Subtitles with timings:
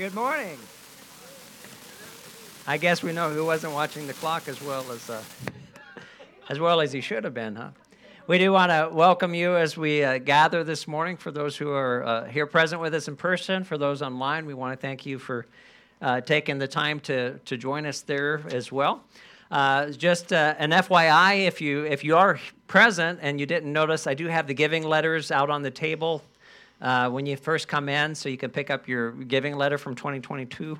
[0.00, 0.56] Good morning.
[2.66, 5.22] I guess we know who wasn't watching the clock as well as uh,
[6.48, 7.68] as well as he should have been, huh?
[8.26, 11.18] We do want to welcome you as we uh, gather this morning.
[11.18, 14.54] For those who are uh, here present with us in person, for those online, we
[14.54, 15.44] want to thank you for
[16.00, 19.04] uh, taking the time to to join us there as well.
[19.50, 24.06] Uh, just uh, an FYI, if you if you are present and you didn't notice,
[24.06, 26.22] I do have the giving letters out on the table
[26.80, 29.94] uh, when you first come in, so you can pick up your giving letter from
[29.94, 30.78] 2022.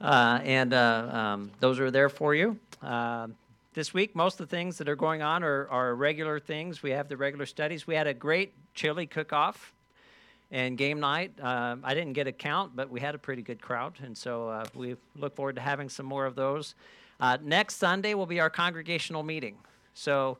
[0.00, 2.58] Uh, and uh, um, those are there for you.
[2.82, 3.28] Uh,
[3.74, 6.82] this week, most of the things that are going on are, are regular things.
[6.82, 7.86] We have the regular studies.
[7.86, 9.74] We had a great chili cook off
[10.50, 11.32] and game night.
[11.40, 13.94] Uh, I didn't get a count, but we had a pretty good crowd.
[14.02, 16.74] And so uh, we look forward to having some more of those.
[17.42, 19.56] next Sunday will be our congregational meeting.
[19.94, 20.38] So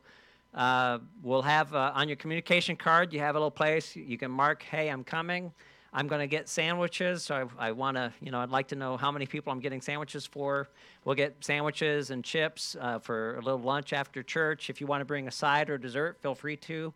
[0.55, 4.31] uh, we'll have uh, on your communication card, you have a little place you can
[4.31, 5.53] mark, hey, I'm coming.
[5.93, 7.25] I'm going to get sandwiches.
[7.25, 9.59] So I, I want to, you know, I'd like to know how many people I'm
[9.59, 10.69] getting sandwiches for.
[11.05, 14.71] We'll get sandwiches and chips uh, for a little lunch after church.
[14.71, 16.93] If you want to bring a side or dessert, feel free to.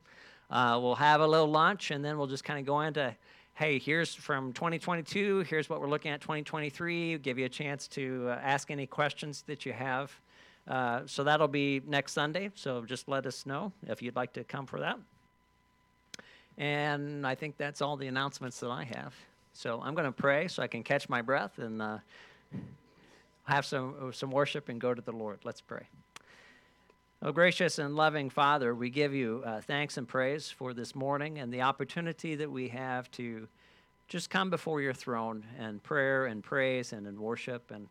[0.51, 3.15] Uh, we'll have a little lunch and then we'll just kind of go into,
[3.55, 8.27] hey, here's from 2022, here's what we're looking at 2023, give you a chance to
[8.29, 10.13] uh, ask any questions that you have.
[10.67, 12.51] Uh, so that'll be next Sunday.
[12.55, 14.99] So just let us know if you'd like to come for that.
[16.57, 19.15] And I think that's all the announcements that I have.
[19.53, 21.99] So I'm going to pray so I can catch my breath and uh,
[23.45, 25.41] have some, some worship and go to the Lord.
[25.45, 25.87] Let's pray.
[27.23, 31.39] Oh, gracious and loving Father, we give you uh, thanks and praise for this morning
[31.39, 33.49] and the opportunity that we have to
[34.09, 37.89] just come before your throne and prayer and praise and in worship and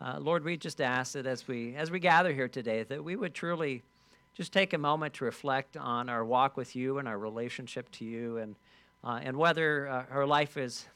[0.00, 3.16] uh, Lord, we just ask that as we as we gather here today, that we
[3.16, 3.82] would truly
[4.34, 8.04] just take a moment to reflect on our walk with you and our relationship to
[8.04, 8.54] you, and
[9.02, 10.86] uh, and whether uh, our life is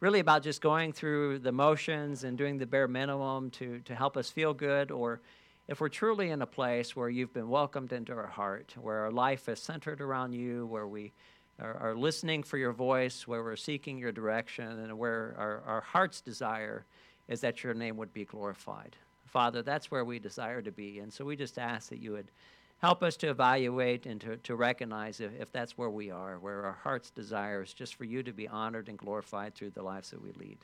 [0.00, 4.18] really about just going through the motions and doing the bare minimum to to help
[4.18, 5.20] us feel good, or
[5.66, 9.10] if we're truly in a place where you've been welcomed into our heart, where our
[9.10, 11.10] life is centered around you, where we
[11.58, 15.80] are, are listening for your voice, where we're seeking your direction, and where our, our
[15.80, 16.84] heart's desire
[17.28, 18.96] is that your name would be glorified.
[19.26, 21.00] Father, that's where we desire to be.
[21.00, 22.30] And so we just ask that you would
[22.78, 26.64] help us to evaluate and to, to recognize if, if that's where we are, where
[26.64, 30.10] our heart's desire is just for you to be honored and glorified through the lives
[30.10, 30.58] that we lead.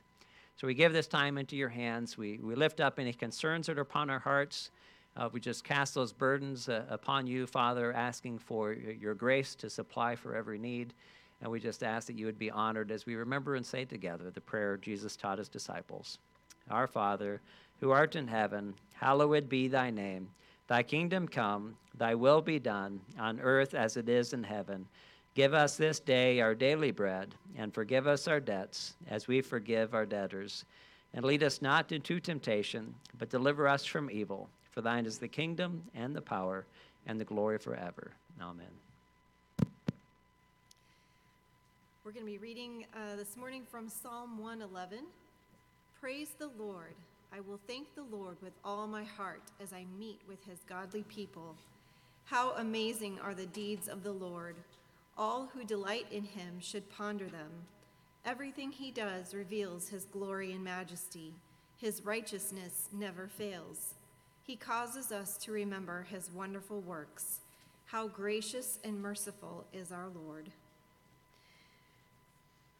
[0.56, 2.19] So we give this time into your hands.
[2.19, 4.70] We, we lift up any concerns that are upon our hearts.
[5.16, 9.70] Uh, we just cast those burdens uh, upon you, Father, asking for your grace to
[9.70, 10.93] supply for every need.
[11.41, 14.31] And we just ask that you would be honored as we remember and say together
[14.31, 16.19] the prayer Jesus taught his disciples.
[16.70, 17.41] Our Father,
[17.81, 20.28] who art in heaven, hallowed be thy name.
[20.69, 24.86] Thy kingdom come, thy will be done, on earth as it is in heaven.
[25.34, 29.94] Give us this day our daily bread, and forgive us our debts, as we forgive
[29.94, 30.64] our debtors.
[31.14, 34.48] And lead us not into temptation, but deliver us from evil.
[34.70, 36.66] For thine is the kingdom, and the power,
[37.06, 38.12] and the glory forever.
[38.41, 38.66] Amen.
[42.04, 45.00] We're going to be reading uh, this morning from Psalm 111.
[46.00, 46.94] Praise the Lord.
[47.31, 51.03] I will thank the Lord with all my heart as I meet with his godly
[51.03, 51.56] people.
[52.25, 54.56] How amazing are the deeds of the Lord!
[55.19, 57.50] All who delight in him should ponder them.
[58.25, 61.34] Everything he does reveals his glory and majesty.
[61.77, 63.93] His righteousness never fails.
[64.43, 67.41] He causes us to remember his wonderful works.
[67.84, 70.50] How gracious and merciful is our Lord.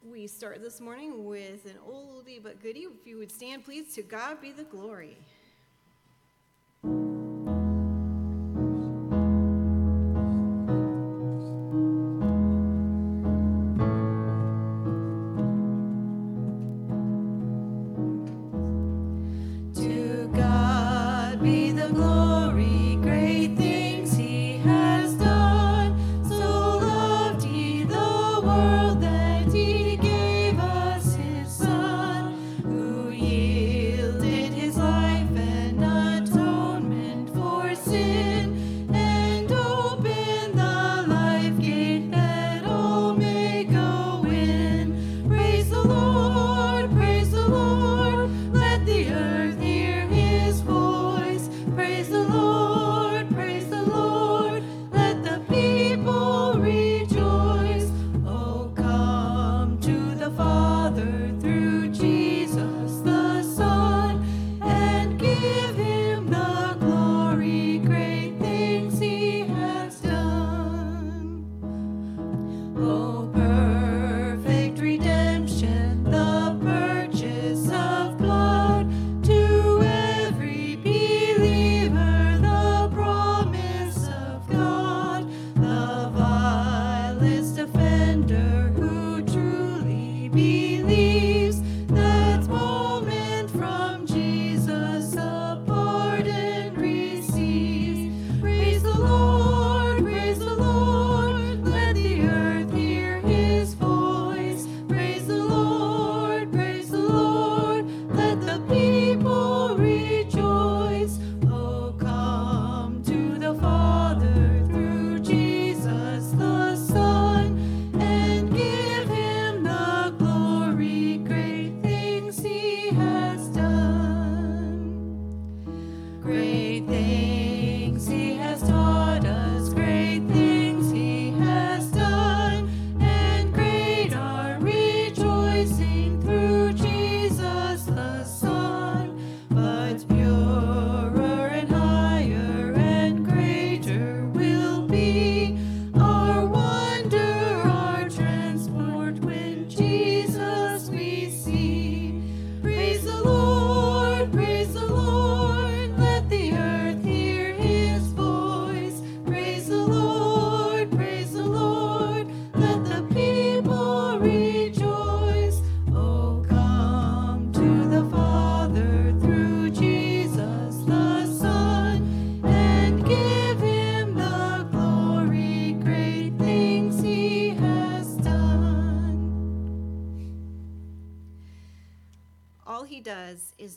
[0.03, 2.87] We start this morning with an oldie but goodie.
[3.01, 5.15] If you would stand, please, to God be the glory.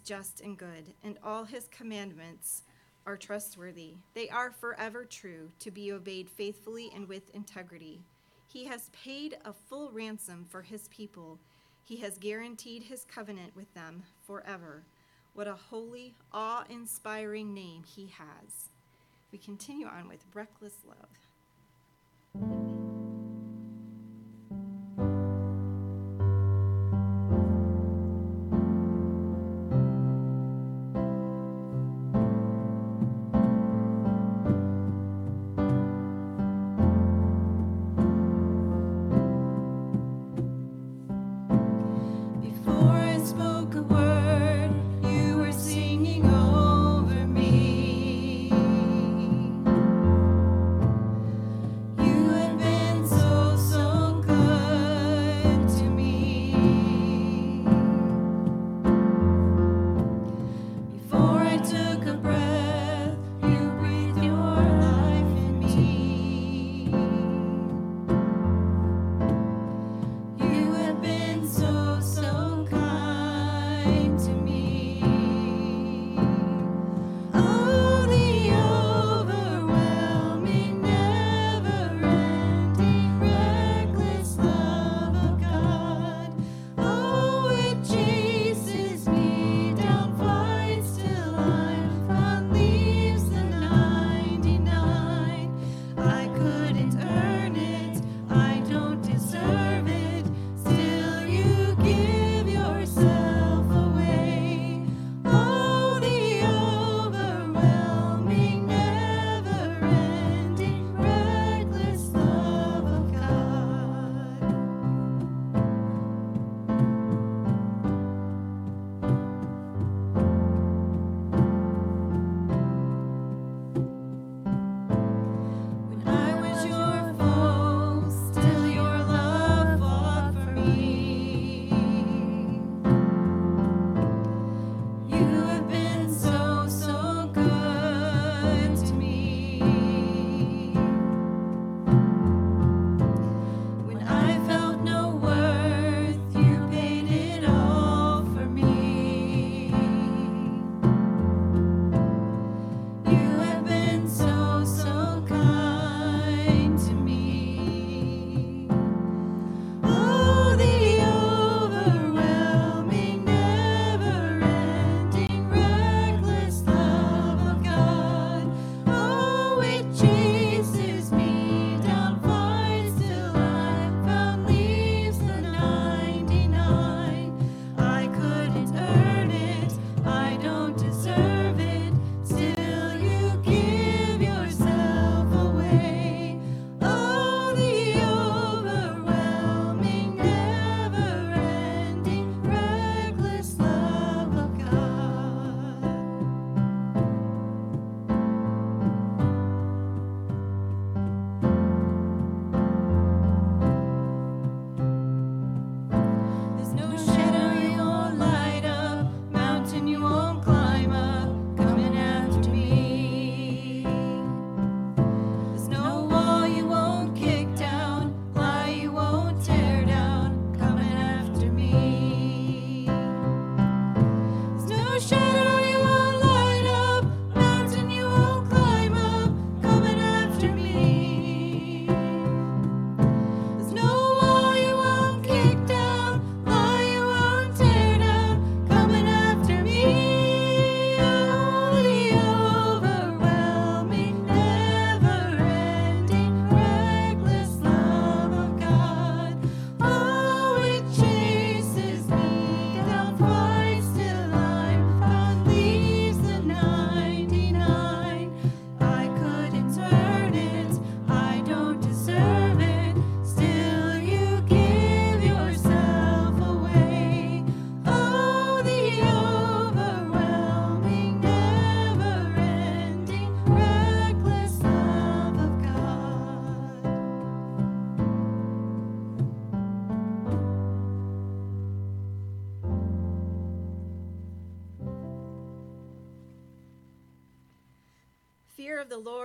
[0.04, 2.62] Just and good, and all his commandments
[3.06, 3.94] are trustworthy.
[4.14, 8.00] They are forever true, to be obeyed faithfully and with integrity.
[8.46, 11.38] He has paid a full ransom for his people.
[11.82, 14.84] He has guaranteed his covenant with them forever.
[15.34, 18.68] What a holy, awe inspiring name he has.
[19.32, 22.83] We continue on with reckless love.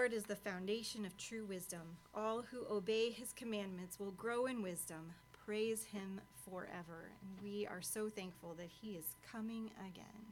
[0.10, 1.82] Lord is the foundation of true wisdom.
[2.16, 5.14] All who obey his commandments will grow in wisdom.
[5.46, 7.12] Praise him forever.
[7.22, 10.26] And we are so thankful that he is coming again.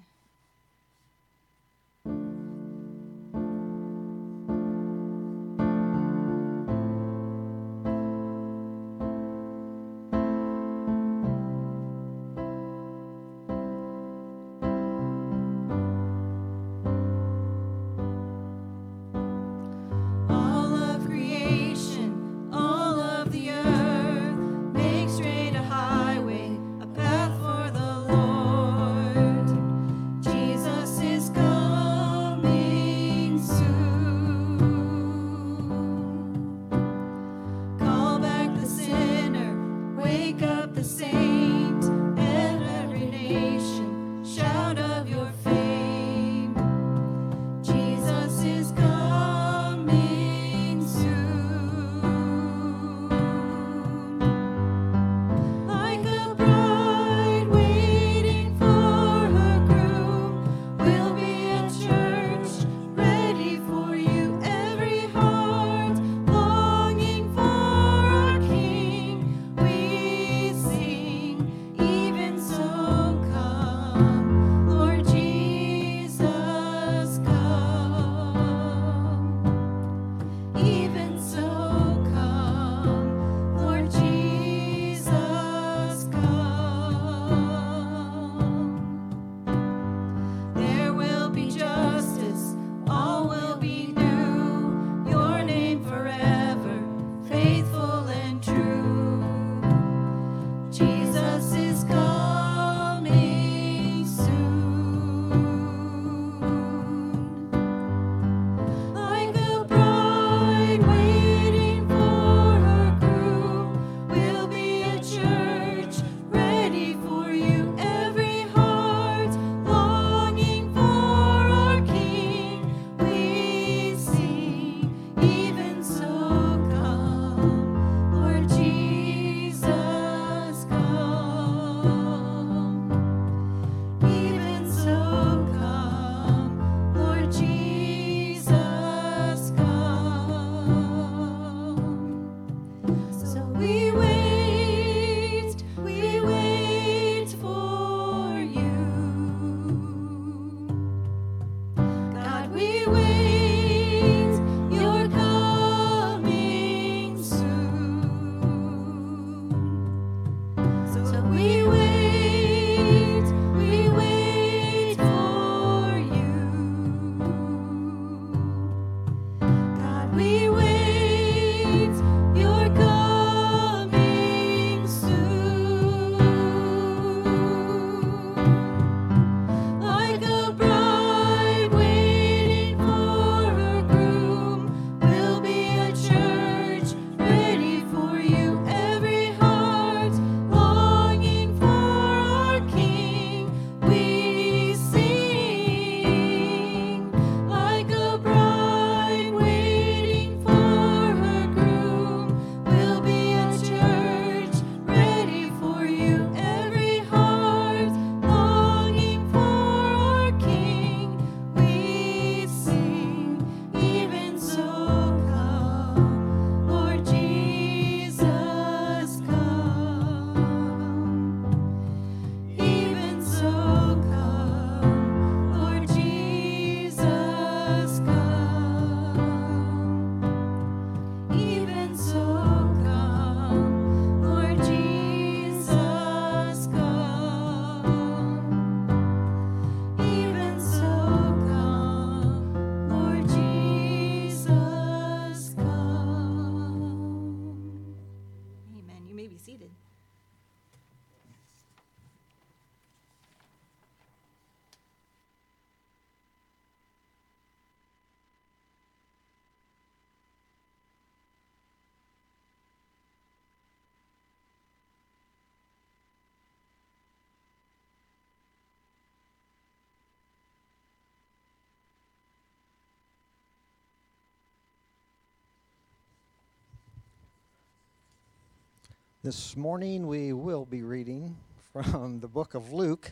[279.27, 281.36] This morning we will be reading
[281.74, 283.12] from the book of Luke,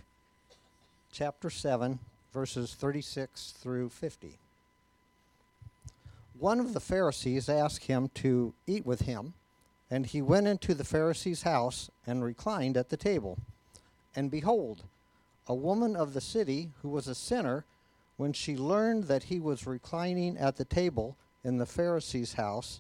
[1.11, 1.99] chapter 7,
[2.33, 4.37] verses 36 through 50.
[6.39, 9.33] One of the Pharisees asked him to eat with him,
[9.91, 13.37] and he went into the Pharisee's house and reclined at the table.
[14.15, 14.83] And behold,
[15.47, 17.65] a woman of the city who was a sinner,
[18.15, 22.79] when she learned that he was reclining at the table in the Pharisee's house,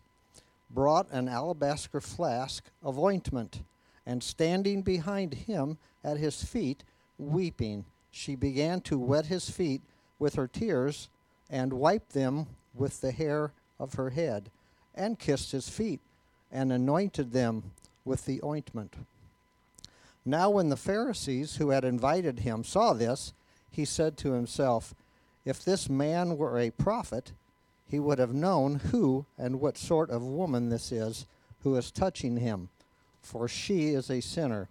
[0.69, 3.61] brought an alabaster flask of ointment,
[4.05, 6.83] and standing behind him at his feet,
[7.17, 9.81] weeping, she began to wet his feet
[10.19, 11.09] with her tears,
[11.49, 14.49] and wiped them with the hair of her head,
[14.93, 15.99] and kissed his feet,
[16.51, 17.71] and anointed them
[18.03, 18.95] with the ointment.
[20.25, 23.33] Now, when the Pharisees who had invited him saw this,
[23.69, 24.95] he said to himself,
[25.43, 27.33] If this man were a prophet,
[27.89, 31.25] he would have known who and what sort of woman this is
[31.63, 32.69] who is touching him,
[33.21, 34.69] for she is a sinner.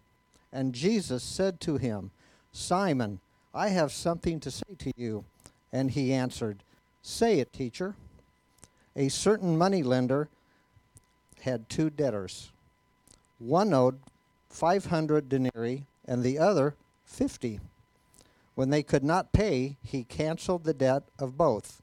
[0.52, 2.12] And Jesus said to him,
[2.52, 3.20] Simon,
[3.52, 5.24] I have something to say to you.
[5.72, 6.62] And he answered,
[7.02, 7.96] Say it, teacher.
[8.96, 10.28] A certain moneylender
[11.40, 12.52] had two debtors.
[13.38, 13.98] One owed
[14.50, 16.74] 500 denarii and the other
[17.04, 17.60] 50.
[18.54, 21.82] When they could not pay, he canceled the debt of both.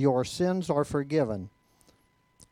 [0.00, 1.50] Your sins are forgiven.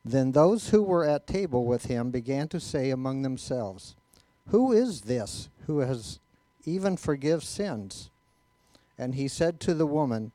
[0.04, 3.96] Then those who were at table with him began to say among themselves,
[4.48, 6.20] Who is this who has
[6.66, 8.10] even forgives sins?
[8.98, 10.32] And he said to the woman,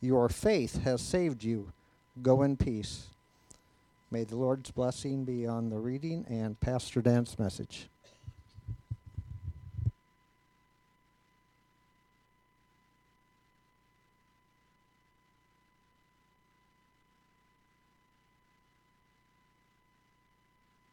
[0.00, 1.72] Your faith has saved you.
[2.22, 3.06] Go in peace.
[4.10, 7.88] May the Lord's blessing be on the reading and Pastor Dan's message.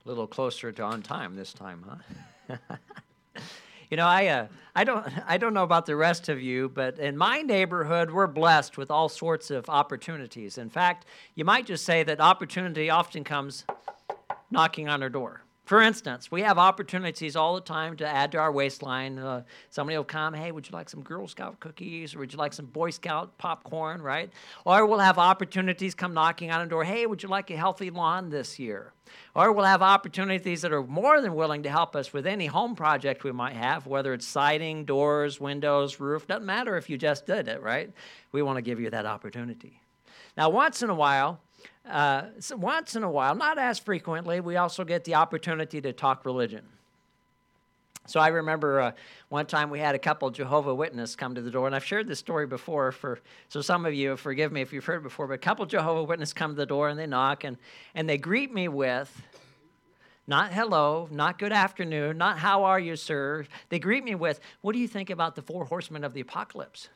[0.06, 1.84] A little closer to on time this time,
[2.48, 2.58] huh?
[3.90, 7.00] you know, I uh, I don't I don't know about the rest of you, but
[7.00, 10.60] in my neighborhood, we're blessed with all sorts of opportunities.
[10.60, 13.66] In fact, you might just say that opportunity often comes
[14.52, 15.42] knocking on our door.
[15.66, 19.18] For instance, we have opportunities all the time to add to our waistline.
[19.18, 22.38] Uh, somebody will come, hey, would you like some Girl Scout cookies or would you
[22.38, 24.30] like some Boy Scout popcorn, right?
[24.64, 27.90] Or we'll have opportunities come knocking on a door, hey, would you like a healthy
[27.90, 28.94] lawn this year?
[29.34, 32.76] Or we'll have opportunities that are more than willing to help us with any home
[32.76, 37.26] project we might have, whether it's siding, doors, windows, roof, doesn't matter if you just
[37.26, 37.92] did it, right?
[38.32, 39.82] We want to give you that opportunity.
[40.38, 41.40] Now, once in a while,
[41.90, 45.94] uh, so once in a while, not as frequently, we also get the opportunity to
[45.94, 46.66] talk religion.
[48.08, 48.92] So I remember uh,
[49.30, 52.08] one time we had a couple Jehovah Witness come to the door, and I've shared
[52.08, 52.92] this story before.
[52.92, 55.66] For so some of you, forgive me if you've heard it before, but a couple
[55.66, 57.58] Jehovah Witness come to the door and they knock and
[57.96, 59.24] and they greet me with,
[60.28, 63.46] not hello, not good afternoon, not how are you, sir.
[63.70, 66.90] They greet me with, what do you think about the four horsemen of the apocalypse?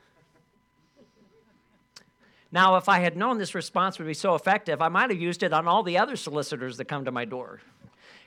[2.52, 5.42] Now, if I had known this response would be so effective, I might have used
[5.42, 7.60] it on all the other solicitors that come to my door.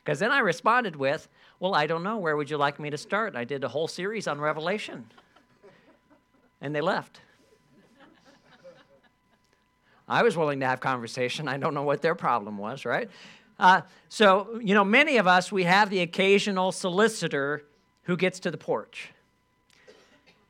[0.03, 1.27] Because then I responded with,
[1.59, 2.17] Well, I don't know.
[2.17, 3.35] Where would you like me to start?
[3.35, 5.05] I did a whole series on Revelation.
[6.61, 7.19] And they left.
[10.07, 11.47] I was willing to have conversation.
[11.47, 13.09] I don't know what their problem was, right?
[13.57, 17.63] Uh, so, you know, many of us, we have the occasional solicitor
[18.03, 19.11] who gets to the porch.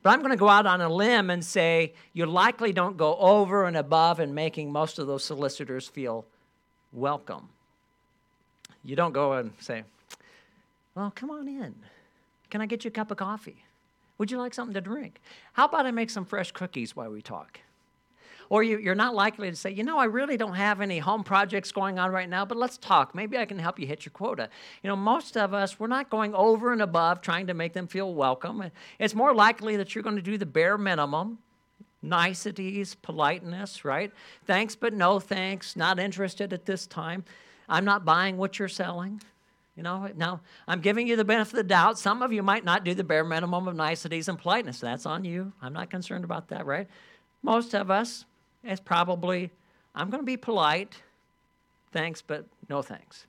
[0.04, 3.16] But I'm going to go out on a limb and say you likely don't go
[3.16, 6.26] over and above in making most of those solicitors feel
[6.92, 7.48] welcome.
[8.84, 9.84] You don't go and say,
[10.94, 11.74] Well, come on in.
[12.50, 13.64] Can I get you a cup of coffee?
[14.18, 15.22] Would you like something to drink?
[15.54, 17.60] How about I make some fresh cookies while we talk?
[18.50, 21.24] Or you, are not likely to say, you know, I really don't have any home
[21.24, 23.14] projects going on right now, but let's talk.
[23.14, 24.48] Maybe I can help you hit your quota.
[24.82, 27.86] You know, most of us, we're not going over and above trying to make them
[27.86, 28.70] feel welcome.
[28.98, 31.38] It's more likely that you're going to do the bare minimum
[32.04, 34.12] niceties, politeness, right?
[34.46, 35.74] Thanks, but no thanks.
[35.74, 37.24] Not interested at this time.
[37.68, 39.22] I'm not buying what you're selling.
[39.76, 41.98] You know, now I'm giving you the benefit of the doubt.
[41.98, 44.78] Some of you might not do the bare minimum of niceties and politeness.
[44.78, 45.52] That's on you.
[45.60, 46.86] I'm not concerned about that, right?
[47.42, 48.24] Most of us,
[48.64, 49.50] it's probably,
[49.94, 51.00] I'm going to be polite.
[51.92, 53.26] Thanks, but no thanks.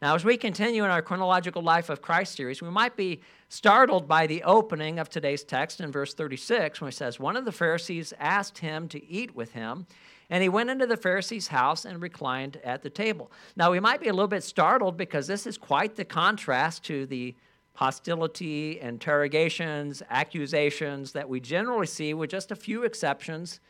[0.00, 4.08] Now, as we continue in our chronological life of Christ series, we might be startled
[4.08, 7.52] by the opening of today's text in verse 36 when it says, One of the
[7.52, 9.86] Pharisees asked him to eat with him.
[10.30, 13.30] And he went into the Pharisee's house and reclined at the table.
[13.54, 17.04] Now, we might be a little bit startled because this is quite the contrast to
[17.04, 17.34] the
[17.74, 23.60] hostility, interrogations, accusations that we generally see, with just a few exceptions,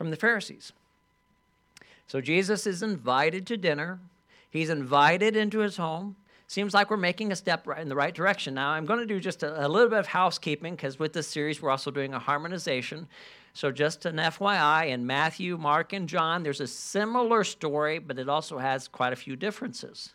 [0.00, 0.72] from the Pharisees.
[2.06, 3.98] So, Jesus is invited to dinner,
[4.48, 6.16] he's invited into his home.
[6.46, 8.54] Seems like we're making a step right in the right direction.
[8.54, 11.26] Now, I'm going to do just a, a little bit of housekeeping because with this
[11.26, 13.08] series, we're also doing a harmonization.
[13.52, 18.30] So, just an FYI, in Matthew, Mark, and John, there's a similar story, but it
[18.30, 20.14] also has quite a few differences.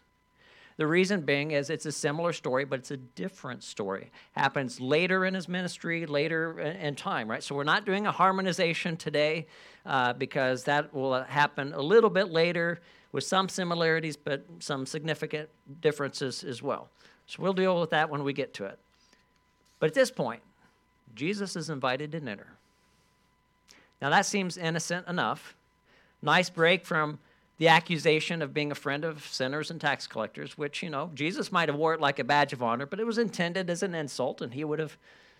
[0.77, 4.11] The reason being is it's a similar story, but it's a different story.
[4.33, 7.41] Happens later in his ministry, later in time, right?
[7.41, 9.47] So we're not doing a harmonization today
[9.85, 12.79] uh, because that will happen a little bit later
[13.11, 15.49] with some similarities, but some significant
[15.81, 16.89] differences as well.
[17.27, 18.77] So we'll deal with that when we get to it.
[19.79, 20.41] But at this point,
[21.15, 22.47] Jesus is invited to dinner.
[24.01, 25.55] Now, that seems innocent enough.
[26.21, 27.19] Nice break from
[27.57, 31.51] the accusation of being a friend of sinners and tax collectors, which, you know, Jesus
[31.51, 33.95] might have wore it like a badge of honor, but it was intended as an
[33.95, 34.97] insult, and he would have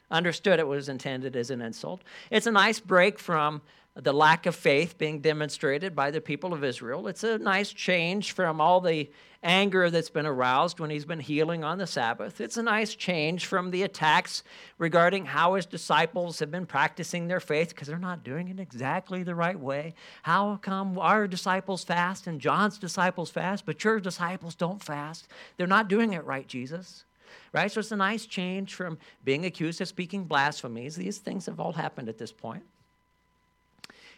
[0.09, 2.01] understood it was intended as an insult.
[2.31, 3.61] It's a nice break from
[3.95, 7.07] the lack of faith being demonstrated by the people of Israel.
[7.07, 9.09] It's a nice change from all the
[9.41, 12.41] anger that's been aroused when he's been healing on the Sabbath.
[12.41, 14.43] It's a nice change from the attacks
[14.79, 19.23] regarding how his disciples have been practicing their faith because they're not doing it exactly
[19.23, 19.93] the right way.
[20.23, 25.29] How come our disciples fast and John's disciples fast, but your disciples don't fast?
[25.55, 27.05] They're not doing it right, Jesus.
[27.53, 27.71] Right?
[27.71, 30.95] So it's a nice change from being accused of speaking blasphemies.
[30.97, 32.63] These things have all happened at this point.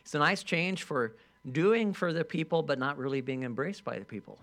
[0.07, 1.17] It's a nice change for
[1.51, 4.39] doing for the people, but not really being embraced by the people.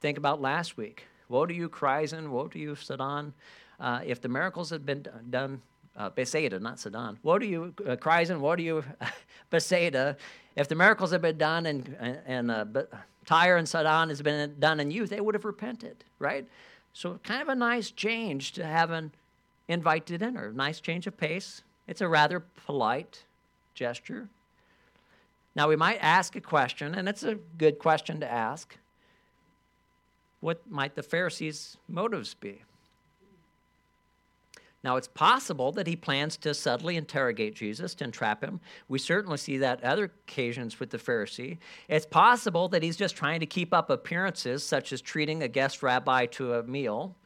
[0.00, 1.04] Think about last week.
[1.28, 2.30] Woe to you, Chorazin.
[2.30, 3.34] Woe to you, Sidon.
[3.78, 5.62] Uh, if the miracles had been done,
[5.96, 7.20] uh, Bethsaida, not Sidon.
[7.22, 8.40] Woe to you, uh, Chorazin.
[8.40, 8.82] Woe to you,
[9.50, 10.16] Bethsaida.
[10.56, 12.64] If the miracles had been done and, and uh,
[13.26, 16.44] Tyre and Sidon has been done in you, they would have repented, right?
[16.94, 19.12] So, kind of a nice change to have an
[19.68, 20.50] invite to dinner.
[20.52, 21.62] Nice change of pace.
[21.86, 23.22] It's a rather polite
[23.76, 24.28] gesture.
[25.54, 28.76] Now, we might ask a question, and it's a good question to ask.
[30.40, 32.62] What might the Pharisees' motives be?
[34.84, 38.60] Now, it's possible that he plans to subtly interrogate Jesus to entrap him.
[38.88, 41.58] We certainly see that other occasions with the Pharisee.
[41.88, 45.82] It's possible that he's just trying to keep up appearances, such as treating a guest
[45.82, 47.16] rabbi to a meal.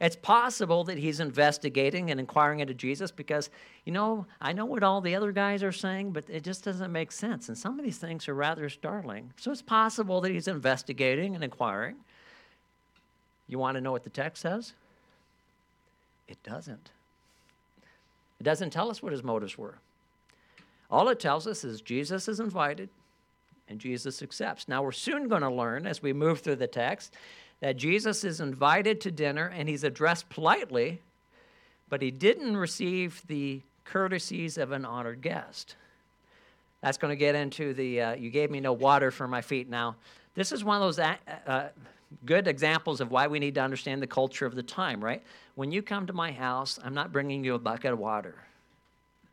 [0.00, 3.48] It's possible that he's investigating and inquiring into Jesus because,
[3.84, 6.92] you know, I know what all the other guys are saying, but it just doesn't
[6.92, 7.48] make sense.
[7.48, 9.32] And some of these things are rather startling.
[9.36, 11.96] So it's possible that he's investigating and inquiring.
[13.48, 14.74] You want to know what the text says?
[16.28, 16.90] It doesn't.
[18.38, 19.78] It doesn't tell us what his motives were.
[20.90, 22.90] All it tells us is Jesus is invited
[23.68, 24.68] and Jesus accepts.
[24.68, 27.14] Now, we're soon going to learn as we move through the text
[27.60, 31.00] that Jesus is invited to dinner and he's addressed politely,
[31.88, 35.76] but he didn't receive the courtesies of an honored guest.
[36.82, 39.68] That's going to get into the uh, you gave me no water for my feet.
[39.68, 39.96] Now,
[40.34, 41.16] this is one of those uh,
[41.46, 41.68] uh,
[42.24, 45.22] good examples of why we need to understand the culture of the time, right?
[45.54, 48.34] When you come to my house, I'm not bringing you a bucket of water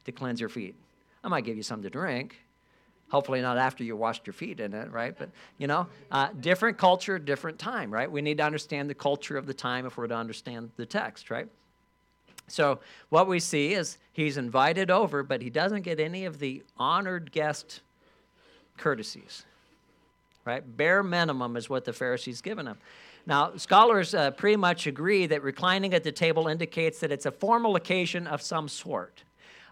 [0.05, 0.75] to cleanse your feet.
[1.23, 2.39] I might give you some to drink,
[3.13, 5.15] Hopefully, not after you washed your feet in it, right?
[5.15, 8.12] But, you know, uh, different culture, different time, right?
[8.12, 11.30] We need to understand the culture of the time if we're to understand the text,
[11.30, 11.47] right?
[12.47, 16.63] So, what we see is he's invited over, but he doesn't get any of the
[16.76, 17.82] honored guest
[18.80, 19.45] courtesies,
[20.43, 20.63] right?
[20.76, 22.78] Bare minimum is what the Pharisees given him.
[23.28, 27.32] Now, scholars uh, pretty much agree that reclining at the table indicates that it's a
[27.32, 29.21] formal occasion of some sort.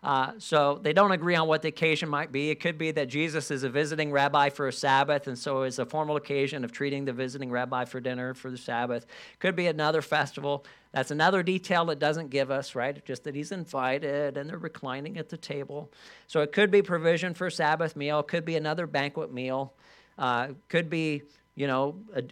[0.03, 2.49] Uh, so they don't agree on what the occasion might be.
[2.49, 5.77] It could be that Jesus is a visiting rabbi for a Sabbath, and so it's
[5.77, 9.05] a formal occasion of treating the visiting rabbi for dinner for the Sabbath.
[9.37, 10.65] Could be another festival.
[10.91, 13.03] That's another detail it doesn't give us, right?
[13.05, 15.91] Just that he's invited and they're reclining at the table.
[16.25, 18.23] So it could be provision for Sabbath meal.
[18.23, 19.73] Could be another banquet meal.
[20.17, 21.21] Uh, could be,
[21.55, 22.23] you know, a,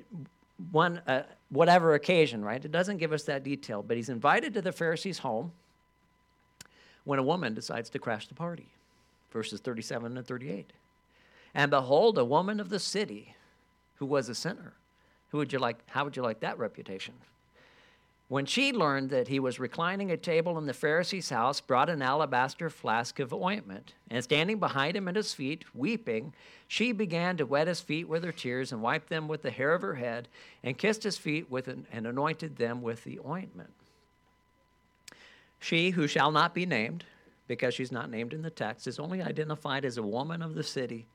[0.71, 2.63] one uh, whatever occasion, right?
[2.63, 3.83] It doesn't give us that detail.
[3.83, 5.51] But he's invited to the Pharisee's home
[7.09, 8.67] when a woman decides to crash the party.
[9.31, 10.71] Verses 37 and 38.
[11.55, 13.33] And behold, a woman of the city
[13.95, 14.73] who was a sinner.
[15.31, 15.79] Who would you like?
[15.87, 17.15] How would you like that reputation?
[18.27, 22.03] When she learned that he was reclining at table in the Pharisee's house, brought an
[22.03, 26.31] alabaster flask of ointment, and standing behind him at his feet, weeping,
[26.67, 29.73] she began to wet his feet with her tears and wiped them with the hair
[29.73, 30.27] of her head,
[30.61, 33.73] and kissed his feet with an, and anointed them with the ointment.
[35.59, 37.03] She, who shall not be named,
[37.47, 40.63] because she's not named in the text, is only identified as a woman of the
[40.63, 41.07] city,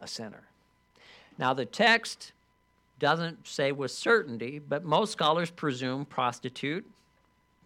[0.00, 0.44] a sinner.
[1.38, 2.32] Now, the text
[2.98, 6.84] doesn't say with certainty, but most scholars presume prostitute.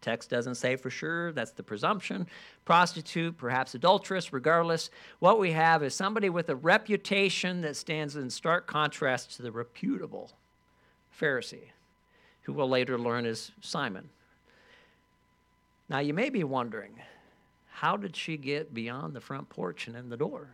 [0.01, 2.27] Text doesn't say for sure, that's the presumption.
[2.65, 4.91] Prostitute, perhaps adulteress, regardless.
[5.21, 9.53] What we have is somebody with a reputation that stands in stark contrast to the
[9.53, 10.33] reputable
[11.19, 11.71] Pharisee,
[12.43, 14.09] who we'll later learn is Simon.
[15.89, 16.95] Now, you may be wondering,
[17.71, 20.49] how did she get beyond the front porch and in the door?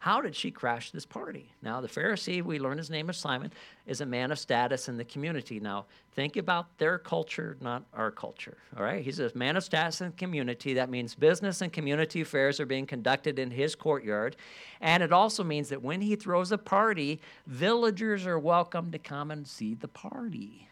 [0.00, 1.50] How did she crash this party?
[1.60, 3.52] Now, the Pharisee, we learn his name is Simon,
[3.84, 5.58] is a man of status in the community.
[5.58, 9.04] Now, think about their culture, not our culture, all right?
[9.04, 10.74] He's a man of status in the community.
[10.74, 14.36] That means business and community affairs are being conducted in his courtyard.
[14.80, 19.32] And it also means that when he throws a party, villagers are welcome to come
[19.32, 20.67] and see the party.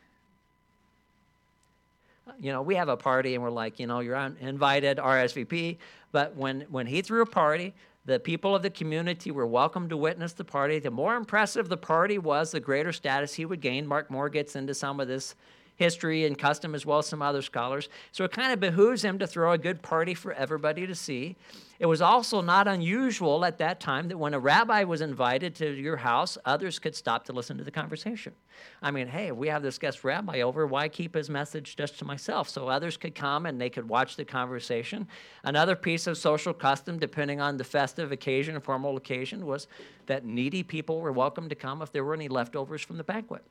[2.38, 5.78] You know, we have a party and we're like, you know, you're invited, RSVP.
[6.12, 9.96] But when, when he threw a party, the people of the community were welcome to
[9.96, 10.78] witness the party.
[10.78, 13.86] The more impressive the party was, the greater status he would gain.
[13.86, 15.34] Mark Moore gets into some of this
[15.76, 17.88] history and custom as well as some other scholars.
[18.10, 21.36] So it kind of behooves him to throw a good party for everybody to see.
[21.78, 25.70] It was also not unusual at that time that when a rabbi was invited to
[25.70, 28.32] your house, others could stop to listen to the conversation.
[28.80, 31.98] I mean, hey, if we have this guest rabbi over, why keep his message just
[31.98, 32.48] to myself?
[32.48, 35.06] So others could come and they could watch the conversation.
[35.44, 39.66] Another piece of social custom, depending on the festive occasion or formal occasion, was
[40.06, 43.44] that needy people were welcome to come if there were any leftovers from the banquet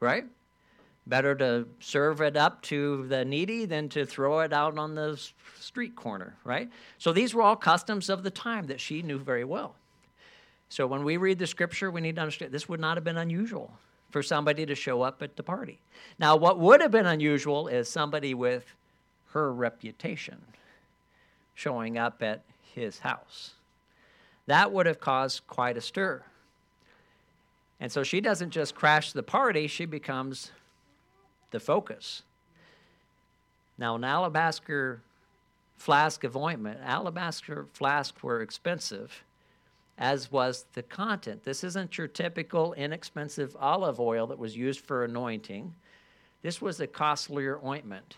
[0.00, 0.24] right?
[1.06, 5.20] Better to serve it up to the needy than to throw it out on the
[5.58, 6.70] street corner, right?
[6.98, 9.76] So these were all customs of the time that she knew very well.
[10.68, 13.16] So when we read the scripture, we need to understand this would not have been
[13.16, 13.72] unusual
[14.10, 15.80] for somebody to show up at the party.
[16.18, 18.64] Now, what would have been unusual is somebody with
[19.32, 20.38] her reputation
[21.54, 22.42] showing up at
[22.74, 23.54] his house.
[24.46, 26.22] That would have caused quite a stir.
[27.80, 30.52] And so she doesn't just crash the party, she becomes
[31.50, 32.22] the focus.
[33.78, 35.00] Now, an alabaster
[35.78, 39.24] flask of ointment, alabaster flasks were expensive,
[39.96, 41.44] as was the content.
[41.44, 45.74] This isn't your typical inexpensive olive oil that was used for anointing.
[46.42, 48.16] This was a costlier ointment.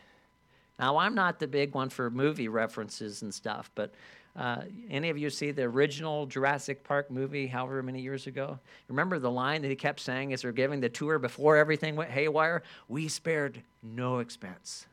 [0.79, 3.95] Now, I'm not the big one for movie references and stuff, but
[4.35, 8.59] uh, any of you see the original Jurassic Park movie, however many years ago?
[8.89, 12.11] Remember the line that he kept saying as they're giving the tour before everything went
[12.11, 12.63] haywire?
[12.89, 14.87] We spared no expense.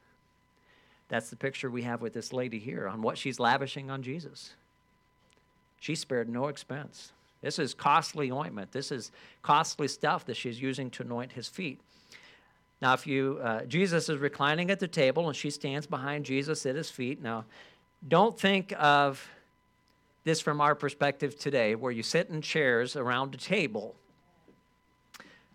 [1.07, 4.53] That's the picture we have with this lady here on what she's lavishing on Jesus.
[5.79, 7.13] She spared no expense.
[7.41, 8.73] This is costly ointment.
[8.73, 11.79] This is costly stuff that she's using to anoint his feet.
[12.81, 16.65] Now, if you, uh, Jesus is reclining at the table and she stands behind Jesus
[16.65, 17.21] at his feet.
[17.21, 17.45] Now,
[18.07, 19.27] don't think of
[20.23, 23.95] this from our perspective today, where you sit in chairs around a table,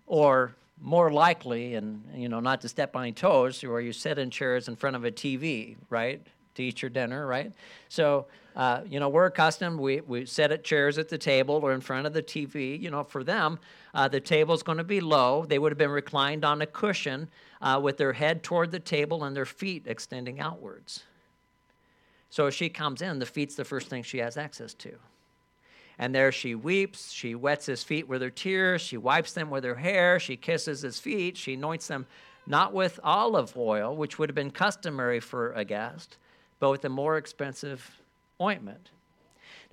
[0.07, 4.31] or more likely, and you know, not to step on toes, where you sit in
[4.31, 7.53] chairs in front of a TV, right, to eat your dinner, right?
[7.89, 8.27] So,
[8.57, 9.79] uh, you know, we're accustomed.
[9.79, 12.81] We we sit at chairs at the table or in front of the TV.
[12.81, 13.59] You know, for them,
[13.95, 15.45] uh, the table's going to be low.
[15.45, 17.29] They would have been reclined on a cushion
[17.61, 21.05] uh, with their head toward the table and their feet extending outwards.
[22.35, 24.97] So she comes in, the feet's the first thing she has access to.
[26.01, 29.63] And there she weeps, she wets his feet with her tears, she wipes them with
[29.63, 32.07] her hair, she kisses his feet, she anoints them
[32.45, 36.17] not with olive oil, which would have been customary for a guest,
[36.59, 38.01] but with a more expensive
[38.41, 38.91] ointment.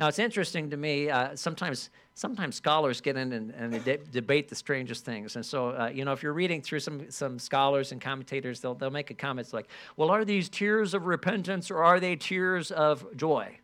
[0.02, 4.50] Now, it's interesting to me, uh, sometimes sometimes scholars get in and, and de- debate
[4.50, 5.36] the strangest things.
[5.36, 8.74] And so, uh, you know, if you're reading through some, some scholars and commentators, they'll,
[8.74, 12.72] they'll make a comment like, well, are these tears of repentance or are they tears
[12.72, 13.56] of joy?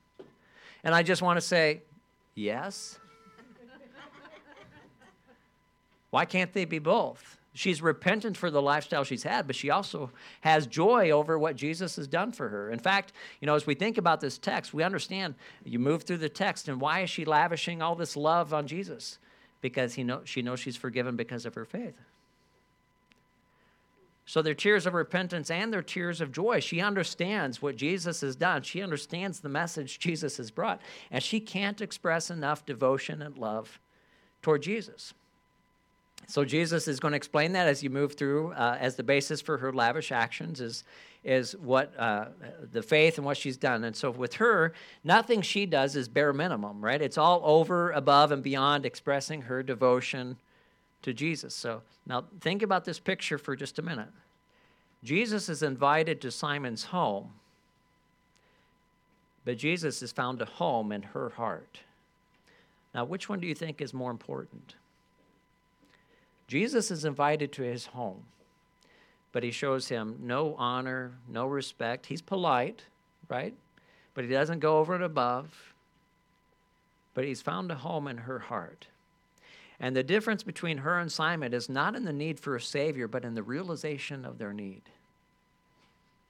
[0.83, 1.81] And I just want to say,
[2.35, 2.99] yes.
[6.11, 7.36] Why can't they be both?
[7.57, 11.95] She's repentant for the lifestyle she's had, but she also has joy over what Jesus
[11.95, 12.69] has done for her.
[12.69, 15.33] In fact, you know, as we think about this text, we understand
[15.65, 19.17] you move through the text, and why is she lavishing all this love on Jesus?
[19.59, 21.95] Because he know, she knows she's forgiven because of her faith.
[24.27, 26.59] So they're tears of repentance and they're tears of joy.
[26.59, 28.61] She understands what Jesus has done.
[28.61, 30.79] She understands the message Jesus has brought.
[31.09, 33.79] And she can't express enough devotion and love
[34.43, 35.15] toward Jesus.
[36.27, 39.39] So Jesus is going to explain that as you move through, uh, as the basis
[39.39, 40.83] for her lavish actions is
[41.23, 42.25] is what uh,
[42.71, 43.83] the faith and what she's done.
[43.83, 47.01] And so with her, nothing she does is bare minimum, right?
[47.01, 50.37] It's all over, above, and beyond expressing her devotion
[51.01, 51.53] to Jesus.
[51.53, 54.07] So now think about this picture for just a minute.
[55.03, 57.31] Jesus is invited to Simon's home,
[59.43, 61.81] but Jesus has found a home in her heart.
[62.93, 64.75] Now, which one do you think is more important?
[66.47, 68.23] Jesus is invited to his home
[69.37, 72.07] but he shows him no honor, no respect.
[72.07, 72.85] He's polite,
[73.29, 73.53] right?
[74.15, 75.75] But he doesn't go over and above.
[77.13, 78.87] But he's found a home in her heart.
[79.79, 83.07] And the difference between her and Simon is not in the need for a Savior,
[83.07, 84.81] but in the realization of their need.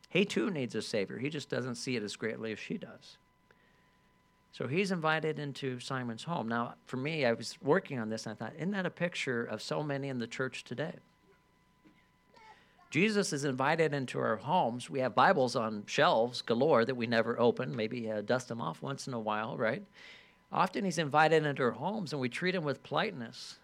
[0.10, 1.18] He too needs a Savior.
[1.18, 3.16] He just doesn't see it as greatly as she does.
[4.58, 6.48] So he's invited into Simon's home.
[6.48, 9.44] Now, for me, I was working on this and I thought, isn't that a picture
[9.44, 10.96] of so many in the church today?
[12.90, 14.90] Jesus is invited into our homes.
[14.90, 18.82] We have Bibles on shelves galore that we never open, maybe uh, dust them off
[18.82, 19.84] once in a while, right?
[20.52, 23.60] Often he's invited into our homes and we treat him with politeness.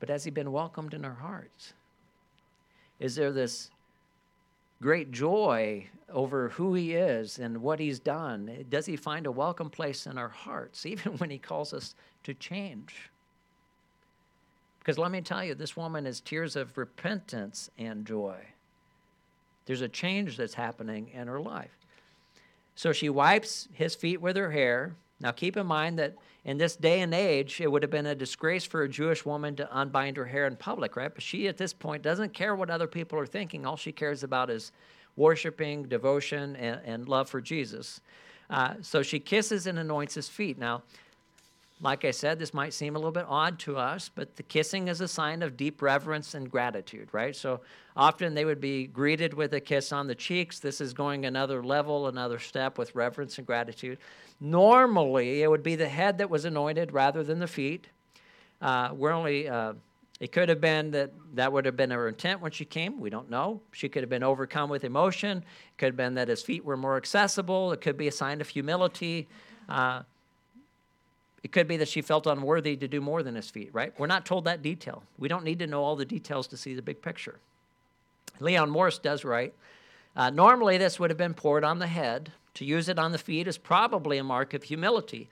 [0.00, 1.72] But has he been welcomed in our hearts?
[3.00, 3.70] Is there this
[4.80, 8.64] great joy over who he is and what he's done?
[8.68, 12.34] Does he find a welcome place in our hearts, even when he calls us to
[12.34, 13.10] change?
[14.78, 18.38] Because let me tell you, this woman is tears of repentance and joy.
[19.66, 21.76] There's a change that's happening in her life.
[22.76, 24.94] So she wipes his feet with her hair.
[25.18, 28.14] Now, keep in mind that in this day and age, it would have been a
[28.14, 31.12] disgrace for a Jewish woman to unbind her hair in public, right?
[31.12, 33.64] But she, at this point, doesn't care what other people are thinking.
[33.64, 34.72] All she cares about is
[35.16, 38.00] worshiping, devotion, and, and love for Jesus.
[38.50, 40.58] Uh, so she kisses and anoints his feet.
[40.58, 40.82] Now,
[41.80, 44.88] like I said, this might seem a little bit odd to us, but the kissing
[44.88, 47.36] is a sign of deep reverence and gratitude, right?
[47.36, 47.60] So
[47.94, 50.58] often they would be greeted with a kiss on the cheeks.
[50.58, 53.98] This is going another level, another step with reverence and gratitude.
[54.40, 57.88] Normally, it would be the head that was anointed rather than the feet.
[58.62, 59.74] Uh, we're only, uh,
[60.18, 62.98] it could have been that that would have been her intent when she came.
[62.98, 63.60] We don't know.
[63.72, 65.38] She could have been overcome with emotion.
[65.38, 67.72] It could have been that his feet were more accessible.
[67.72, 69.28] It could be a sign of humility.
[69.68, 70.02] Uh,
[71.46, 73.94] it could be that she felt unworthy to do more than his feet, right?
[74.00, 75.04] We're not told that detail.
[75.16, 77.38] We don't need to know all the details to see the big picture.
[78.40, 79.54] Leon Morris does write
[80.16, 82.32] uh, Normally, this would have been poured on the head.
[82.54, 85.28] To use it on the feet is probably a mark of humility.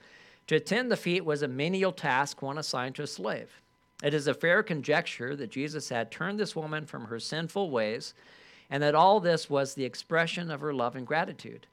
[0.47, 3.49] To attend the feet was a menial task, one assigned to a slave.
[4.01, 8.13] It is a fair conjecture that Jesus had turned this woman from her sinful ways
[8.69, 11.67] and that all this was the expression of her love and gratitude.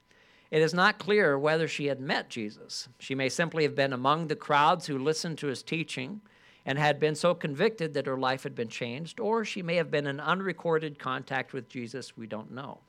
[0.53, 2.87] It is not clear whether she had met Jesus.
[2.99, 6.21] She may simply have been among the crowds who listened to his teaching
[6.63, 9.89] and had been so convicted that her life had been changed, or she may have
[9.89, 12.15] been in unrecorded contact with Jesus.
[12.15, 12.81] We don't know.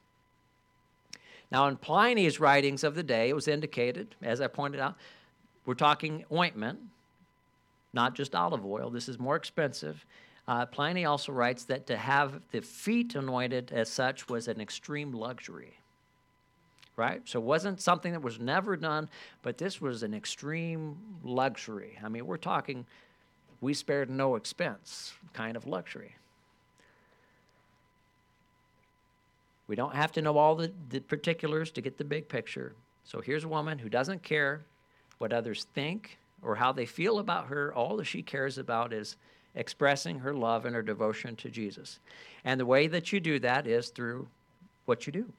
[1.50, 4.96] Now, in Pliny's writings of the day, it was indicated, as I pointed out,
[5.64, 6.80] we're talking ointment,
[7.94, 8.90] not just olive oil.
[8.90, 10.04] This is more expensive.
[10.46, 15.12] Uh, Pliny also writes that to have the feet anointed as such was an extreme
[15.12, 15.78] luxury
[16.96, 17.22] right?
[17.24, 19.08] So it wasn't something that was never done,
[19.42, 21.98] but this was an extreme luxury.
[22.04, 22.86] I mean, we're talking,
[23.60, 26.14] we spared no expense kind of luxury.
[29.66, 32.74] We don't have to know all the, the particulars to get the big picture.
[33.04, 34.64] So here's a woman who doesn't care
[35.18, 37.72] what others think or how they feel about her.
[37.74, 39.16] All that she cares about is
[39.54, 41.98] expressing her love and her devotion to Jesus.
[42.44, 44.28] And the way that you do that is through
[44.84, 45.32] what you do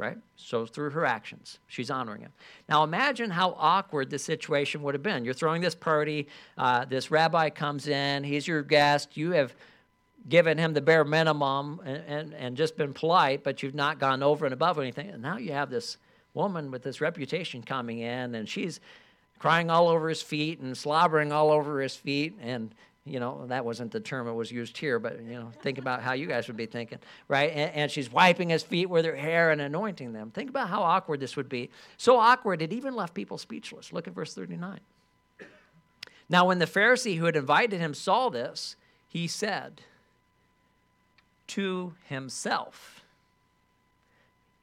[0.00, 0.16] right?
[0.36, 2.32] So through her actions, she's honoring him.
[2.68, 5.24] Now imagine how awkward the situation would have been.
[5.24, 6.26] You're throwing this party,
[6.56, 9.54] uh, this rabbi comes in, he's your guest, you have
[10.28, 14.22] given him the bare minimum and, and, and just been polite, but you've not gone
[14.22, 15.10] over and above anything.
[15.10, 15.98] And now you have this
[16.34, 18.80] woman with this reputation coming in, and she's
[19.38, 22.74] crying all over his feet and slobbering all over his feet and
[23.10, 26.00] you know, that wasn't the term that was used here, but, you know, think about
[26.00, 26.98] how you guys would be thinking,
[27.28, 27.50] right?
[27.50, 30.30] And, and, she's wiping his feet with her hair and anointing them.
[30.30, 31.70] Think about how awkward this would be.
[31.96, 33.92] So awkward, it even left people speechless.
[33.92, 34.80] Look at verse 39.
[36.28, 38.76] Now, when the Pharisee who had invited him saw this,
[39.08, 39.82] he said
[41.48, 42.99] to himself,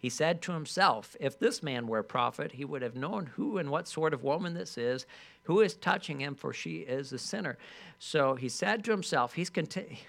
[0.07, 3.57] he said to himself, If this man were a prophet, he would have known who
[3.57, 5.05] and what sort of woman this is,
[5.43, 7.57] who is touching him, for she is a sinner.
[7.99, 9.99] So he said to himself, He's conti-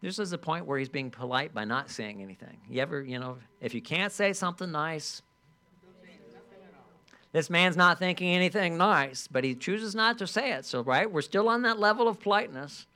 [0.00, 2.56] This is the point where he's being polite by not saying anything.
[2.70, 5.22] You ever, you know, if you can't say something nice,
[7.32, 10.64] this man's not thinking anything nice, but he chooses not to say it.
[10.64, 12.86] So, right, we're still on that level of politeness.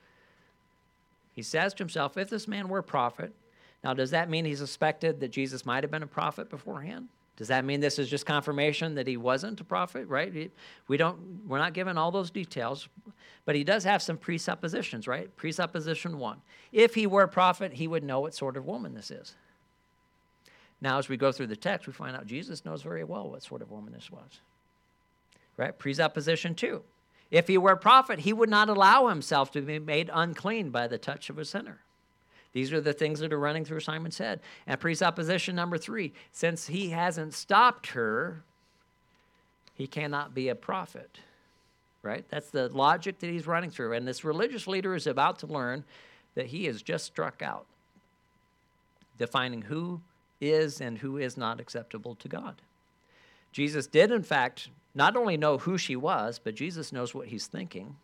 [1.32, 3.34] He says to himself, if this man were a prophet,
[3.82, 7.08] now does that mean he suspected that Jesus might have been a prophet beforehand?
[7.36, 10.52] Does that mean this is just confirmation that he wasn't a prophet, right?
[10.88, 12.86] We don't we're not given all those details,
[13.46, 15.34] but he does have some presuppositions, right?
[15.36, 16.42] Presupposition 1.
[16.72, 19.36] If he were a prophet, he would know what sort of woman this is.
[20.82, 23.42] Now as we go through the text, we find out Jesus knows very well what
[23.42, 24.40] sort of woman this was.
[25.56, 25.78] Right?
[25.78, 26.82] Presupposition 2.
[27.30, 30.88] If he were a prophet, he would not allow himself to be made unclean by
[30.88, 31.80] the touch of a sinner.
[32.52, 34.40] These are the things that are running through Simon's head.
[34.66, 38.42] And presupposition number three since he hasn't stopped her,
[39.74, 41.20] he cannot be a prophet.
[42.02, 42.24] Right?
[42.30, 43.92] That's the logic that he's running through.
[43.92, 45.84] And this religious leader is about to learn
[46.34, 47.66] that he has just struck out,
[49.18, 50.00] defining who
[50.40, 52.62] is and who is not acceptable to God.
[53.52, 57.46] Jesus did, in fact, not only know who she was, but Jesus knows what he's
[57.46, 57.96] thinking.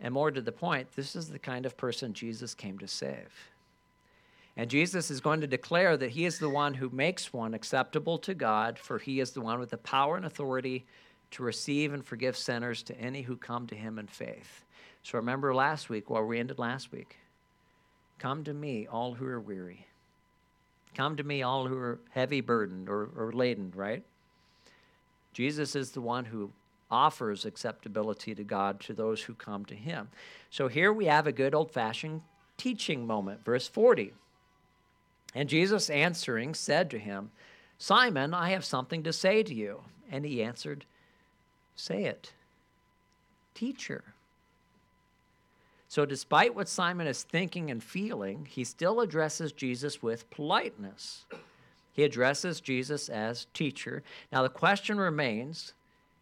[0.00, 3.50] And more to the point, this is the kind of person Jesus came to save.
[4.56, 8.18] And Jesus is going to declare that he is the one who makes one acceptable
[8.18, 10.84] to God, for he is the one with the power and authority
[11.32, 14.64] to receive and forgive sinners to any who come to him in faith.
[15.02, 17.18] So remember last week, where we ended last week
[18.18, 19.86] Come to me, all who are weary.
[20.94, 24.02] Come to me, all who are heavy burdened or, or laden, right?
[25.32, 26.50] Jesus is the one who
[26.94, 30.08] offers acceptability to God to those who come to him.
[30.50, 32.22] So here we have a good old fashioned
[32.56, 33.44] teaching moment.
[33.44, 34.14] Verse 40.
[35.34, 37.32] And Jesus answering said to him,
[37.78, 39.80] Simon, I have something to say to you.
[40.10, 40.84] And he answered,
[41.74, 42.32] Say it,
[43.52, 44.04] teacher.
[45.88, 51.24] So, despite what Simon is thinking and feeling, he still addresses Jesus with politeness.
[51.92, 54.02] He addresses Jesus as teacher.
[54.32, 55.72] Now, the question remains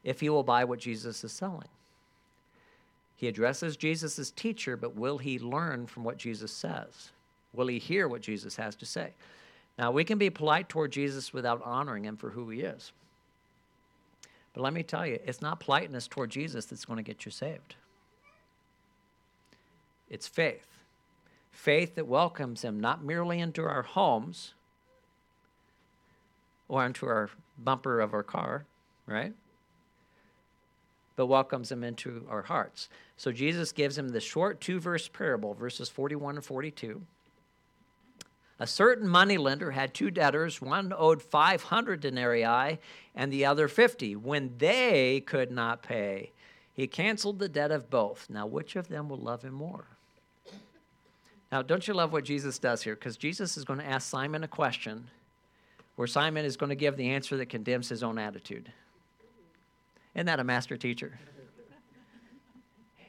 [0.05, 1.69] if he will buy what Jesus is selling.
[3.17, 7.11] He addresses Jesus as teacher, but will he learn from what Jesus says?
[7.53, 9.11] Will he hear what Jesus has to say?
[9.79, 12.93] Now, we can be polite toward Jesus without honoring him for who he is.
[14.55, 17.31] But let me tell you, it's not politeness toward Jesus that's going to get you
[17.31, 17.77] saved.
[20.11, 20.67] It's faith.
[21.53, 24.55] Faith that welcomes him not merely into our homes
[26.69, 28.65] or into our bumper of our car,
[29.07, 29.33] right?
[31.17, 32.89] But welcomes them into our hearts.
[33.17, 37.03] So Jesus gives him the short two verse parable, verses 41 and 42.
[38.59, 40.63] A certain moneylender had two debtors.
[40.63, 42.79] One owed 500 denarii
[43.15, 44.15] and the other 50.
[44.17, 46.31] When they could not pay,
[46.73, 48.31] he canceled the debt of both.
[48.31, 49.87] Now, which of them will love him more?
[51.51, 52.95] Now, don't you love what Jesus does here?
[52.95, 55.09] Because Jesus is going to ask Simon a question
[55.97, 58.73] where Simon is going to give the answer that condemns his own attitude.
[60.15, 61.19] Isn't that a master teacher?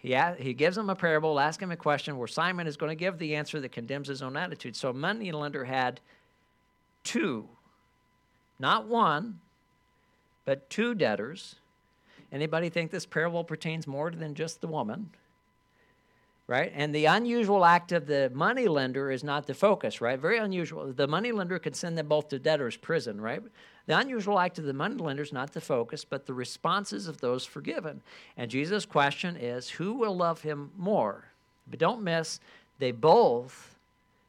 [0.01, 2.95] yeah, he gives him a parable, asks him a question where Simon is going to
[2.95, 4.75] give the answer that condemns his own attitude.
[4.75, 6.01] So a money lender had
[7.03, 7.47] two,
[8.59, 9.39] not one,
[10.45, 11.55] but two debtors.
[12.31, 15.11] Anybody think this parable pertains more than just the woman?
[16.45, 16.73] Right?
[16.75, 20.19] And the unusual act of the money lender is not the focus, right?
[20.19, 20.91] Very unusual.
[20.91, 23.41] The money lender could send them both to debtor's prison, right?
[23.85, 27.45] The unusual act of the moneylender is not the focus, but the responses of those
[27.45, 28.01] forgiven.
[28.37, 31.25] And Jesus' question is who will love him more?
[31.67, 32.39] But don't miss,
[32.79, 33.77] they both,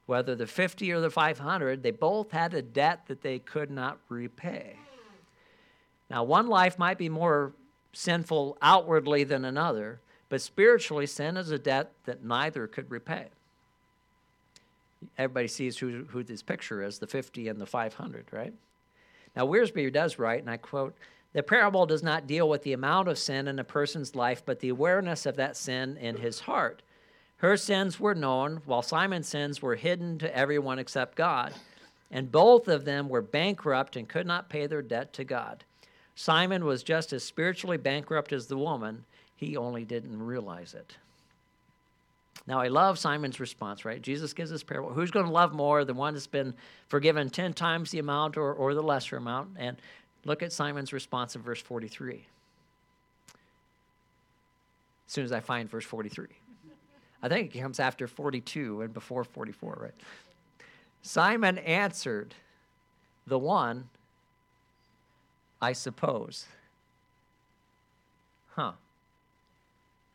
[0.07, 3.99] whether the 50 or the 500, they both had a debt that they could not
[4.09, 4.77] repay.
[6.11, 7.53] Now, one life might be more
[7.93, 10.01] sinful outwardly than another,
[10.35, 13.27] but spiritually, sin is a debt that neither could repay.
[15.17, 18.53] Everybody sees who, who this picture is the 50 and the 500, right?
[19.37, 20.97] Now, Wiersbe does write, and I quote,
[21.35, 24.59] the parable does not deal with the amount of sin in a person's life, but
[24.59, 26.83] the awareness of that sin in his heart.
[27.37, 31.55] Her sins were known, while Simon's sins were hidden to everyone except God.
[32.11, 35.63] And both of them were bankrupt and could not pay their debt to God.
[36.17, 39.05] Simon was just as spiritually bankrupt as the woman,
[39.37, 40.97] he only didn't realize it.
[42.47, 44.03] Now, I love Simon's response, right?
[44.03, 44.93] Jesus gives this parable.
[44.93, 46.55] Who's going to love more, the one that's been
[46.89, 49.51] forgiven 10 times the amount or, or the lesser amount?
[49.57, 49.79] And
[50.25, 52.27] look at Simon's response in verse 43.
[55.07, 56.27] As soon as I find verse 43.
[57.23, 59.95] I think it comes after 42 and before 44, right?
[61.01, 62.35] Simon answered,
[63.27, 63.89] The one,
[65.63, 66.45] I suppose.
[68.55, 68.73] Huh.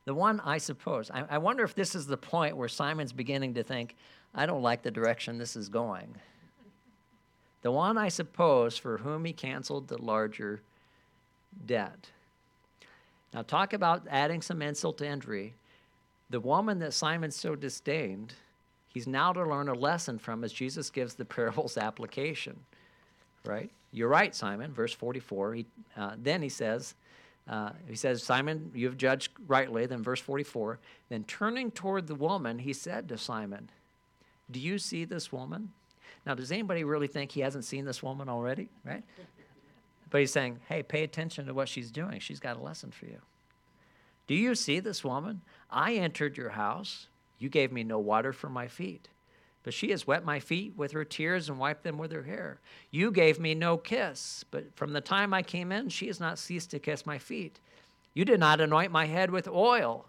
[0.10, 1.12] The one, I suppose.
[1.12, 3.95] I, I wonder if this is the point where Simon's beginning to think,
[4.34, 6.16] I don't like the direction this is going.
[7.62, 10.62] The one, I suppose, for whom he canceled the larger
[11.68, 12.10] debt.
[13.36, 15.53] Now, talk about adding some insult to injury.
[16.32, 18.34] The woman that Simon so disdained,
[18.88, 22.55] he's now to learn a lesson from as Jesus gives the parable's application.
[23.45, 23.70] Right?
[23.91, 24.74] You're right, Simon.
[24.74, 25.53] Verse 44.
[25.53, 26.95] He, uh, then he says,
[27.49, 29.87] uh, he says, Simon, you have judged rightly.
[29.87, 30.79] Then verse 44.
[31.09, 33.71] Then turning toward the woman, he said to Simon,
[34.51, 35.71] Do you see this woman?
[36.25, 38.69] Now, does anybody really think he hasn't seen this woman already?
[38.85, 39.03] Right?
[40.11, 42.19] But he's saying, Hey, pay attention to what she's doing.
[42.19, 43.19] She's got a lesson for you.
[44.27, 45.41] Do you see this woman?
[45.71, 47.07] I entered your house.
[47.39, 49.07] You gave me no water for my feet,
[49.70, 52.57] but she has wet my feet with her tears and wiped them with her hair.
[52.89, 56.39] You gave me no kiss, but from the time I came in, she has not
[56.39, 57.59] ceased to kiss my feet.
[58.15, 60.07] You did not anoint my head with oil,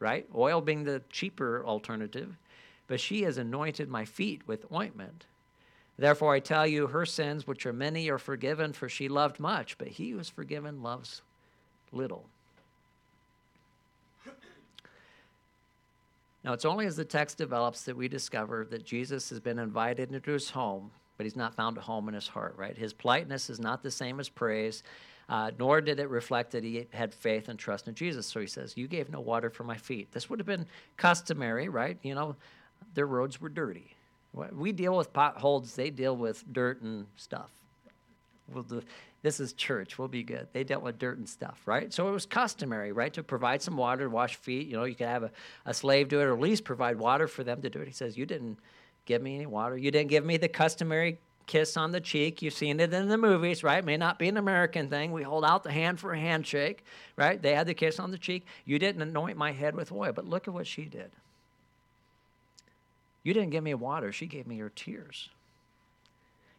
[0.00, 0.28] right?
[0.34, 2.36] Oil being the cheaper alternative,
[2.88, 5.24] but she has anointed my feet with ointment.
[5.96, 9.78] Therefore, I tell you, her sins, which are many, are forgiven, for she loved much,
[9.78, 11.22] but he who is forgiven loves
[11.90, 12.26] little.
[16.44, 20.12] Now, it's only as the text develops that we discover that Jesus has been invited
[20.12, 22.76] into his home, but he's not found a home in his heart, right?
[22.76, 24.82] His politeness is not the same as praise,
[25.28, 28.26] uh, nor did it reflect that he had faith and trust in Jesus.
[28.26, 30.12] So he says, You gave no water for my feet.
[30.12, 30.66] This would have been
[30.96, 31.98] customary, right?
[32.02, 32.36] You know,
[32.94, 33.94] their roads were dirty.
[34.32, 37.50] We deal with potholes, they deal with dirt and stuff.
[38.52, 38.82] We'll do,
[39.22, 39.98] this is church.
[39.98, 40.48] We'll be good.
[40.52, 41.92] They dealt with dirt and stuff, right?
[41.92, 44.66] So it was customary, right, to provide some water to wash feet.
[44.66, 45.30] You know, you could have a,
[45.66, 47.88] a slave do it, or at least provide water for them to do it.
[47.88, 48.58] He says, You didn't
[49.04, 49.76] give me any water.
[49.76, 52.40] You didn't give me the customary kiss on the cheek.
[52.40, 53.84] You've seen it in the movies, right?
[53.84, 55.12] May not be an American thing.
[55.12, 56.84] We hold out the hand for a handshake,
[57.16, 57.42] right?
[57.42, 58.46] They had the kiss on the cheek.
[58.64, 61.10] You didn't anoint my head with oil, but look at what she did.
[63.22, 65.28] You didn't give me water, she gave me her tears.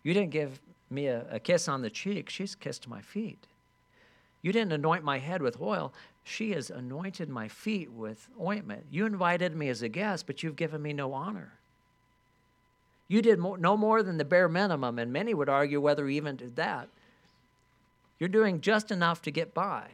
[0.03, 0.59] You didn't give
[0.91, 3.47] me a, a kiss on the cheek, she's kissed my feet.
[4.41, 8.85] You didn't anoint my head with oil, she has anointed my feet with ointment.
[8.91, 11.53] You invited me as a guest, but you've given me no honor.
[13.07, 16.37] You did no more than the bare minimum, and many would argue whether you even
[16.37, 16.87] did that.
[18.19, 19.87] You're doing just enough to get by.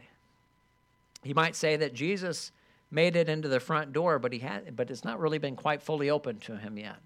[1.24, 2.52] You might say that Jesus
[2.90, 5.82] made it into the front door, but he had, but it's not really been quite
[5.82, 7.00] fully open to him yet.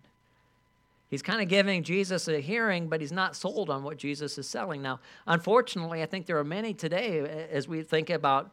[1.12, 4.48] He's kind of giving Jesus a hearing, but he's not sold on what Jesus is
[4.48, 4.80] selling.
[4.80, 8.50] Now, unfortunately, I think there are many today, as we think about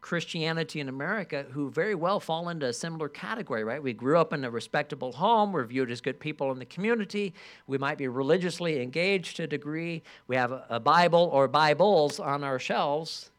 [0.00, 3.82] Christianity in America, who very well fall into a similar category, right?
[3.82, 5.50] We grew up in a respectable home.
[5.50, 7.34] We're viewed as good people in the community.
[7.66, 10.04] We might be religiously engaged to a degree.
[10.28, 13.32] We have a Bible or Bibles on our shelves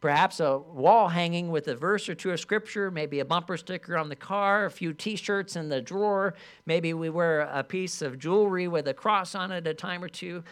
[0.00, 3.96] perhaps a wall hanging with a verse or two of scripture, maybe a bumper sticker
[3.96, 6.34] on the car, a few t shirts in the drawer,
[6.66, 10.08] maybe we wear a piece of jewelry with a cross on it a time or
[10.08, 10.42] two.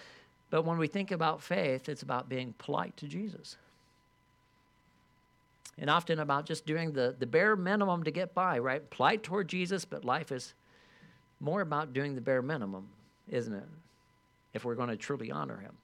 [0.51, 3.57] But when we think about faith, it's about being polite to Jesus.
[5.79, 8.89] And often about just doing the, the bare minimum to get by, right?
[8.91, 10.55] Polite toward Jesus, but life is
[11.41, 12.89] more about doing the bare minimum,
[13.29, 13.69] isn't it?
[14.55, 15.75] If we're going to truly honor him.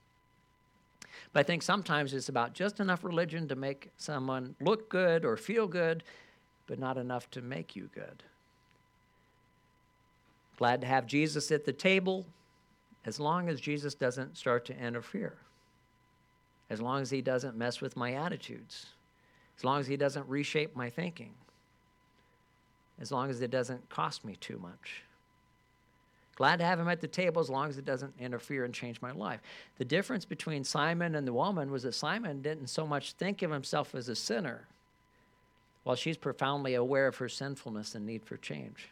[1.35, 5.35] But I think sometimes it's about just enough religion to make someone look good or
[5.35, 6.01] feel good,
[6.65, 8.23] but not enough to make you good.
[10.57, 12.25] Glad to have Jesus at the table
[13.03, 15.35] as long as Jesus doesn't start to interfere,
[16.69, 18.85] as long as he doesn't mess with my attitudes,
[19.57, 21.33] as long as he doesn't reshape my thinking,
[22.97, 25.03] as long as it doesn't cost me too much.
[26.35, 29.01] Glad to have him at the table as long as it doesn't interfere and change
[29.01, 29.39] my life.
[29.77, 33.51] The difference between Simon and the woman was that Simon didn't so much think of
[33.51, 34.67] himself as a sinner,
[35.83, 38.89] while she's profoundly aware of her sinfulness and need for change.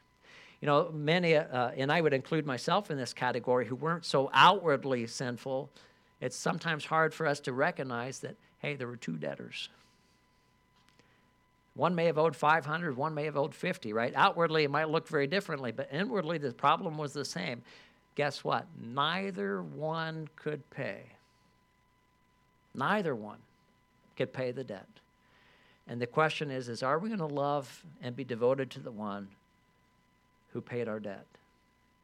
[0.61, 4.29] You know, many, uh, and I would include myself in this category, who weren't so
[4.33, 5.69] outwardly sinful,
[6.21, 9.67] it's sometimes hard for us to recognize that, hey, there were two debtors.
[11.76, 14.13] One may have owed 500, one may have owed 50, right?
[14.15, 17.63] Outwardly, it might look very differently, but inwardly, the problem was the same.
[18.15, 18.67] Guess what?
[18.80, 21.01] Neither one could pay.
[22.76, 23.39] Neither one
[24.15, 24.88] could pay the debt.
[25.88, 28.91] And the question is, is are we going to love and be devoted to the
[28.91, 29.28] one
[30.51, 31.26] who paid our debt?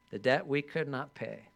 [0.09, 1.48] The debt we could not pay.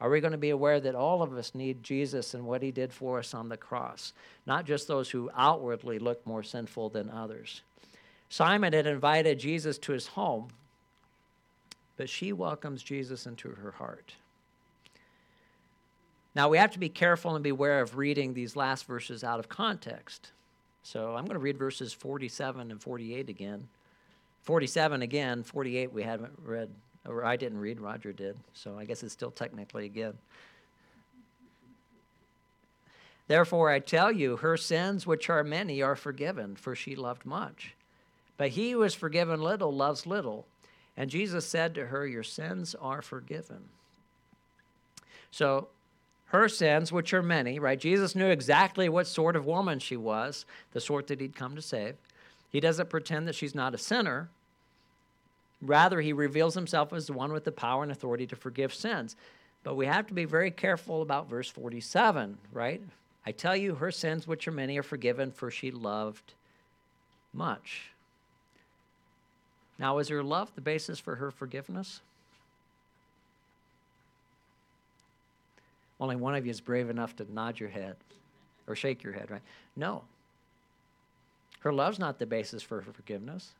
[0.00, 2.70] Are we going to be aware that all of us need Jesus and what he
[2.70, 4.12] did for us on the cross?
[4.46, 7.62] Not just those who outwardly look more sinful than others.
[8.28, 10.48] Simon had invited Jesus to his home,
[11.96, 14.14] but she welcomes Jesus into her heart.
[16.34, 19.48] Now, we have to be careful and beware of reading these last verses out of
[19.48, 20.32] context.
[20.82, 23.68] So I'm going to read verses 47 and 48 again.
[24.42, 26.70] 47 again, 48 we haven't read
[27.06, 30.14] or I didn't read, Roger did, so I guess it's still technically again.
[33.26, 37.74] Therefore, I tell you, her sins, which are many, are forgiven, for she loved much.
[38.36, 40.46] But he who is forgiven little loves little.
[40.96, 43.64] And Jesus said to her, Your sins are forgiven.
[45.30, 45.68] So
[46.26, 47.78] her sins, which are many, right?
[47.78, 51.62] Jesus knew exactly what sort of woman she was, the sort that he'd come to
[51.62, 51.94] save.
[52.50, 54.28] He doesn't pretend that she's not a sinner.
[55.64, 59.16] Rather, he reveals himself as the one with the power and authority to forgive sins.
[59.62, 62.82] But we have to be very careful about verse 47, right?
[63.24, 66.34] I tell you, her sins, which are many, are forgiven, for she loved
[67.32, 67.90] much.
[69.78, 72.02] Now, is her love the basis for her forgiveness?
[75.98, 77.96] Only one of you is brave enough to nod your head
[78.66, 79.42] or shake your head, right?
[79.76, 80.04] No.
[81.60, 83.54] Her love's not the basis for her forgiveness.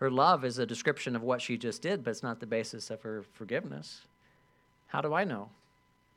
[0.00, 2.90] Her love is a description of what she just did, but it's not the basis
[2.90, 4.00] of her forgiveness.
[4.86, 5.50] How do I know?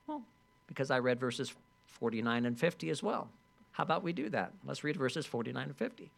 [0.08, 0.24] Well,
[0.68, 1.54] because I read verses
[1.88, 3.28] 49 and 50 as well.
[3.74, 4.54] How about we do that?
[4.66, 6.10] Let's read verses 49 and 50.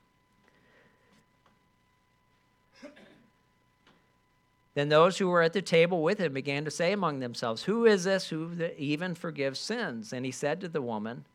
[4.76, 7.86] Then those who were at the table with him began to say among themselves, Who
[7.86, 10.14] is this who even forgives sins?
[10.14, 11.26] And he said to the woman,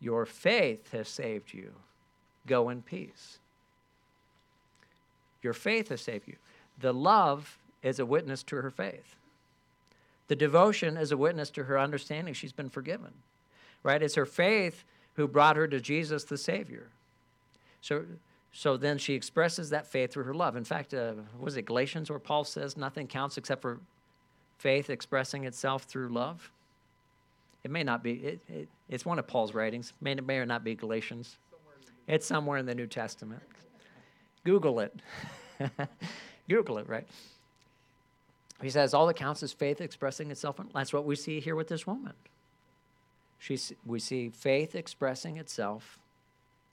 [0.00, 1.72] Your faith has saved you.
[2.46, 3.38] Go in peace.
[5.44, 6.36] Your faith has saved you.
[6.80, 9.16] The love is a witness to her faith.
[10.26, 13.12] The devotion is a witness to her understanding she's been forgiven.
[13.82, 14.02] Right?
[14.02, 14.84] It's her faith
[15.14, 16.88] who brought her to Jesus the Savior.
[17.80, 18.04] So
[18.56, 20.54] so then she expresses that faith through her love.
[20.54, 23.80] In fact, uh, was it Galatians where Paul says nothing counts except for
[24.58, 26.52] faith expressing itself through love?
[27.64, 29.92] It may not be, it, it, it's one of Paul's writings.
[30.00, 31.36] It may, or may or not be Galatians.
[32.06, 33.42] It's somewhere in the New Testament.
[34.44, 34.94] Google it.
[36.48, 37.06] Google it, right?
[38.62, 40.60] He says all that counts is faith expressing itself.
[40.72, 42.12] That's what we see here with this woman.
[43.38, 45.98] She's, we see faith expressing itself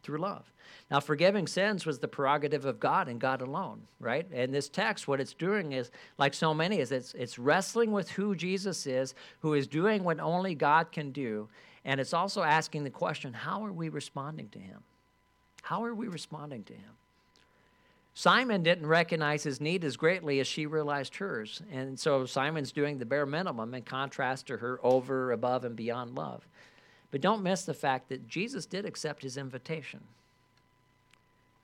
[0.03, 0.51] through love.
[0.89, 4.25] Now, forgiving sins was the prerogative of God and God alone, right?
[4.31, 8.09] And this text, what it's doing is, like so many, is it's, it's wrestling with
[8.09, 11.49] who Jesus is, who is doing what only God can do.
[11.83, 14.79] And it's also asking the question how are we responding to him?
[15.61, 16.93] How are we responding to him?
[18.13, 21.61] Simon didn't recognize his need as greatly as she realized hers.
[21.71, 26.15] And so Simon's doing the bare minimum in contrast to her over, above, and beyond
[26.15, 26.45] love.
[27.11, 30.01] But don't miss the fact that Jesus did accept his invitation.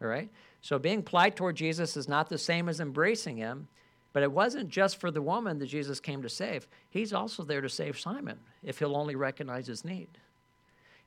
[0.02, 0.30] All right?
[0.62, 3.68] So being polite toward Jesus is not the same as embracing him,
[4.14, 6.68] but it wasn't just for the woman that Jesus came to save.
[6.90, 10.08] He's also there to save Simon if he'll only recognize his need.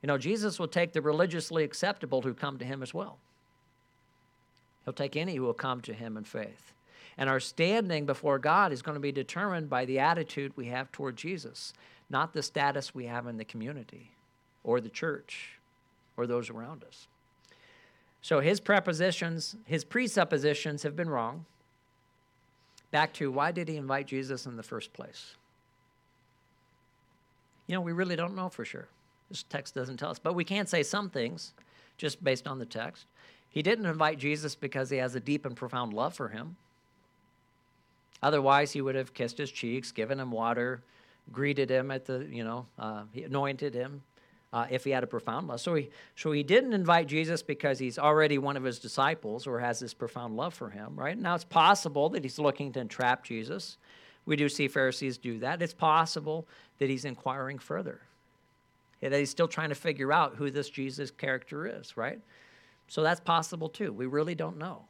[0.02, 3.18] You know, Jesus will take the religiously acceptable who come to him as well.
[4.84, 6.72] He'll take any who will come to him in faith.
[7.18, 10.90] And our standing before God is going to be determined by the attitude we have
[10.90, 11.72] toward Jesus,
[12.08, 14.10] not the status we have in the community
[14.64, 15.58] or the church
[16.16, 17.08] or those around us.
[18.22, 21.46] So his prepositions, his presuppositions have been wrong.
[22.90, 25.36] Back to why did he invite Jesus in the first place?
[27.66, 28.88] You know, we really don't know for sure.
[29.28, 31.54] This text doesn't tell us, but we can say some things
[31.96, 33.06] just based on the text.
[33.50, 36.56] He didn't invite Jesus because he has a deep and profound love for him.
[38.22, 40.82] Otherwise, he would have kissed his cheeks, given him water,
[41.32, 44.02] greeted him at the, you know, uh, he anointed him,
[44.52, 45.60] uh, if he had a profound love.
[45.60, 49.60] So he, so he didn't invite Jesus because he's already one of his disciples or
[49.60, 51.18] has this profound love for him, right?
[51.18, 53.78] Now it's possible that he's looking to entrap Jesus.
[54.26, 55.62] We do see Pharisees do that.
[55.62, 56.46] It's possible
[56.78, 58.00] that he's inquiring further,
[59.00, 62.20] that he's still trying to figure out who this Jesus character is, right?
[62.90, 63.92] So that's possible too.
[63.92, 64.82] We really don't know.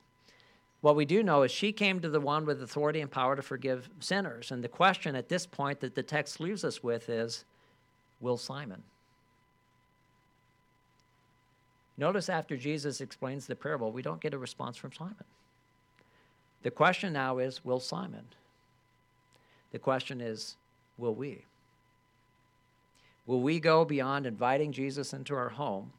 [0.81, 3.43] What we do know is she came to the one with authority and power to
[3.43, 4.51] forgive sinners.
[4.51, 7.45] And the question at this point that the text leaves us with is
[8.23, 8.83] Will Simon?
[11.99, 15.17] Notice after Jesus explains the parable, we don't get a response from Simon.
[16.63, 18.25] The question now is Will Simon?
[19.73, 20.57] The question is
[20.97, 21.45] Will we?
[23.27, 25.93] Will we go beyond inviting Jesus into our home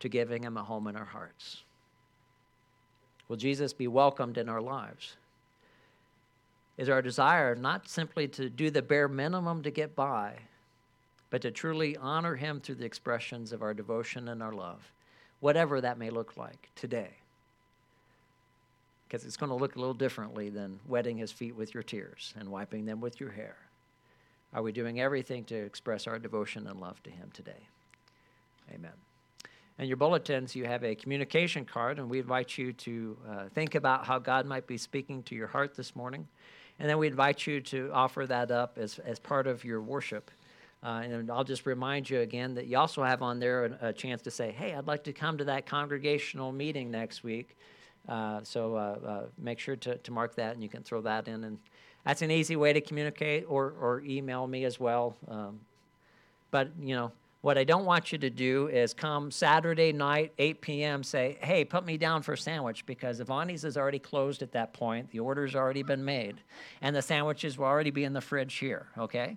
[0.00, 1.62] to giving him a home in our hearts?
[3.28, 5.16] Will Jesus be welcomed in our lives?
[6.76, 10.34] Is our desire not simply to do the bare minimum to get by,
[11.30, 14.92] but to truly honor him through the expressions of our devotion and our love?
[15.40, 17.10] whatever that may look like today.
[19.06, 22.34] Because it's going to look a little differently than wetting his feet with your tears
[22.38, 23.56] and wiping them with your hair.
[24.52, 27.68] Are we doing everything to express our devotion and love to him today?
[28.72, 29.07] Amen.
[29.78, 33.76] In your bulletins, you have a communication card, and we invite you to uh, think
[33.76, 36.26] about how God might be speaking to your heart this morning.
[36.80, 40.30] And then we invite you to offer that up as, as part of your worship
[40.80, 43.92] Uh, and I'll just remind you again that you also have on there a, a,
[43.92, 47.56] chance to say, hey, I'd like to come to that congregational meeting next week.
[48.08, 51.26] Uh, so uh, uh, make sure to, to mark that and you can throw that
[51.26, 51.42] in.
[51.42, 51.58] And
[52.04, 55.16] that's an easy way to communicate or, or email me as well.
[55.26, 55.58] Um,
[56.52, 57.10] but, you know,
[57.40, 61.64] what I don't want you to do is come Saturday night, 8 p.m., say, hey,
[61.64, 65.10] put me down for a sandwich because Avani's is already closed at that point.
[65.12, 66.40] The order's already been made.
[66.82, 69.36] And the sandwiches will already be in the fridge here, okay?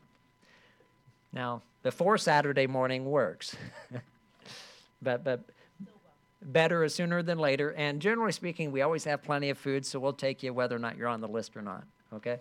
[1.31, 3.55] Now, before Saturday morning works,
[5.01, 5.41] but, but
[6.41, 7.71] better is sooner than later.
[7.77, 10.79] And generally speaking, we always have plenty of food, so we'll take you whether or
[10.79, 11.83] not you're on the list or not,
[12.13, 12.39] okay?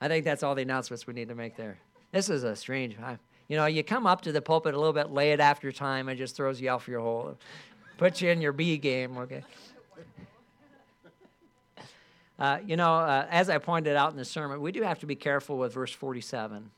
[0.00, 1.78] I think that's all the announcements we need to make there.
[2.12, 3.18] This is a strange time.
[3.48, 6.16] You know, you come up to the pulpit a little bit late after time, it
[6.16, 7.36] just throws you off your hole,
[7.98, 9.42] puts you in your B game, okay?
[12.38, 15.06] Uh, you know, uh, as I pointed out in the sermon, we do have to
[15.06, 16.70] be careful with verse 47.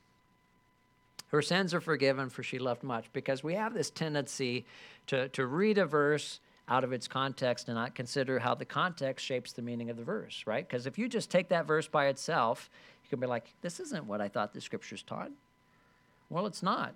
[1.27, 4.65] Her sins are forgiven, for she loved much, because we have this tendency
[5.07, 9.25] to, to read a verse out of its context and not consider how the context
[9.25, 10.67] shapes the meaning of the verse, right?
[10.67, 12.69] Because if you just take that verse by itself,
[13.13, 15.31] can be like, this isn't what I thought the scriptures taught.
[16.29, 16.95] Well, it's not.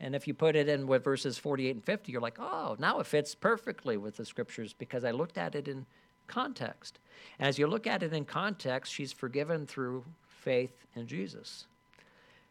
[0.00, 3.00] And if you put it in with verses 48 and 50, you're like, oh, now
[3.00, 5.84] it fits perfectly with the scriptures because I looked at it in
[6.26, 6.98] context.
[7.38, 11.66] As you look at it in context, she's forgiven through faith in Jesus.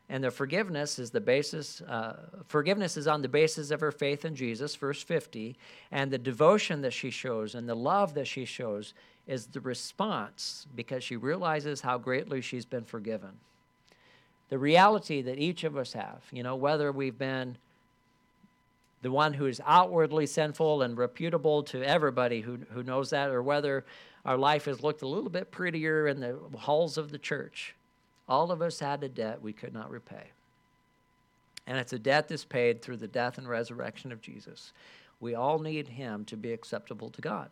[0.10, 4.26] And the forgiveness is the basis, uh, forgiveness is on the basis of her faith
[4.26, 5.56] in Jesus, verse 50.
[5.92, 8.94] And the devotion that she shows and the love that she shows
[9.30, 13.30] is the response because she realizes how greatly she's been forgiven.
[14.50, 17.58] The reality that each of us have, you know, whether we've been
[19.04, 23.44] the one who is outwardly sinful and reputable to everybody who, who knows that, or
[23.44, 23.86] whether
[24.26, 27.76] our life has looked a little bit prettier in the halls of the church.
[28.28, 30.32] All of us had a debt we could not repay.
[31.68, 34.74] And it's a debt that's paid through the death and resurrection of Jesus.
[35.20, 37.52] We all need him to be acceptable to God.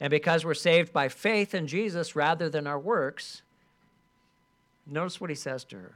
[0.00, 3.42] And because we're saved by faith in Jesus rather than our works,
[4.86, 5.94] notice what he says to her.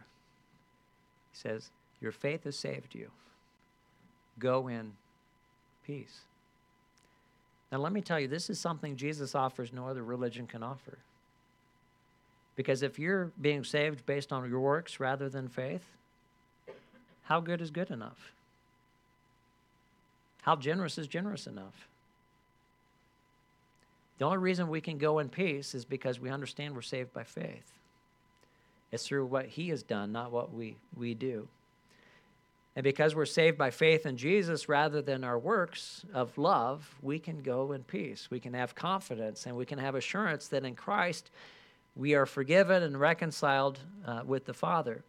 [1.32, 3.10] He says, Your faith has saved you.
[4.38, 4.92] Go in
[5.86, 6.20] peace.
[7.70, 10.98] Now, let me tell you, this is something Jesus offers no other religion can offer.
[12.54, 15.84] Because if you're being saved based on your works rather than faith,
[17.22, 18.32] how good is good enough?
[20.42, 21.88] How generous is generous enough?
[24.22, 27.24] The only reason we can go in peace is because we understand we're saved by
[27.24, 27.72] faith.
[28.92, 31.48] It's through what He has done, not what we, we do.
[32.76, 37.18] And because we're saved by faith in Jesus rather than our works of love, we
[37.18, 38.28] can go in peace.
[38.30, 41.28] We can have confidence and we can have assurance that in Christ
[41.96, 45.02] we are forgiven and reconciled uh, with the Father.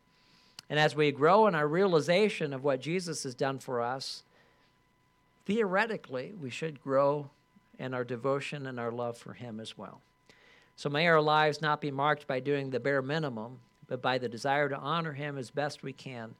[0.71, 4.23] And as we grow in our realization of what Jesus has done for us,
[5.45, 7.29] theoretically, we should grow
[7.79, 10.01] in our devotion and our love for Him as well.
[10.75, 14.29] So may our lives not be marked by doing the bare minimum, but by the
[14.29, 16.35] desire to honor Him as best we can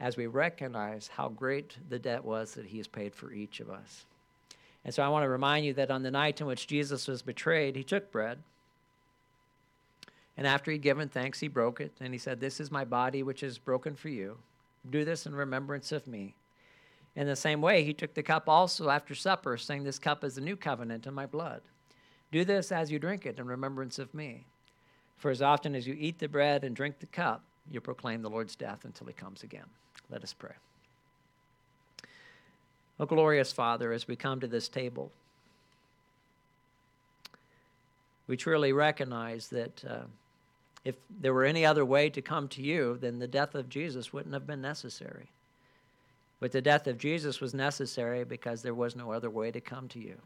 [0.00, 3.68] as we recognize how great the debt was that he has paid for each of
[3.68, 4.06] us.
[4.84, 7.20] And so I want to remind you that on the night in which Jesus was
[7.20, 8.38] betrayed, he took bread.
[10.38, 11.92] And after he'd given thanks, he broke it.
[12.00, 14.38] And he said, This is my body, which is broken for you.
[14.88, 16.34] Do this in remembrance of me.
[17.16, 20.36] In the same way, he took the cup also after supper, saying, This cup is
[20.36, 21.62] the new covenant in my blood.
[22.30, 24.44] Do this as you drink it in remembrance of me.
[25.18, 28.30] For as often as you eat the bread and drink the cup, you proclaim the
[28.30, 29.66] Lord's death until he comes again.
[30.08, 30.54] Let us pray.
[32.98, 35.10] Oh, glorious Father, as we come to this table,
[38.26, 40.02] we truly recognize that uh,
[40.84, 44.12] if there were any other way to come to you, then the death of Jesus
[44.12, 45.28] wouldn't have been necessary.
[46.40, 49.88] But the death of Jesus was necessary because there was no other way to come
[49.88, 50.16] to you.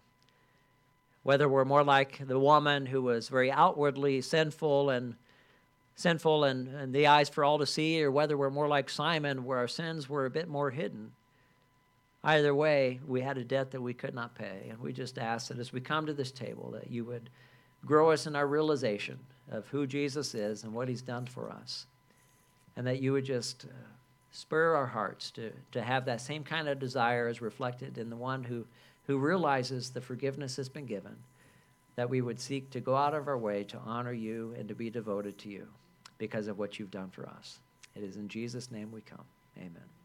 [1.25, 5.17] Whether we're more like the woman who was very outwardly sinful and
[5.97, 9.45] sinful and, and the eyes for all to see, or whether we're more like Simon,
[9.45, 11.13] where our sins were a bit more hidden.
[12.23, 14.69] Either way, we had a debt that we could not pay.
[14.71, 17.29] And we just ask that as we come to this table, that you would
[17.85, 19.19] grow us in our realization
[19.51, 21.87] of who Jesus is and what he's done for us.
[22.77, 23.94] And that you would just uh,
[24.35, 28.17] spur our hearts to, to have that same kind of desire as reflected in the
[28.17, 28.67] one who,
[29.07, 31.15] who realizes the forgiveness has been given,
[31.95, 34.75] that we would seek to go out of our way to honor you and to
[34.75, 35.69] be devoted to you
[36.19, 37.61] because of what you've done for us.
[37.95, 39.25] It is in Jesus' name we come.
[39.57, 40.04] Amen.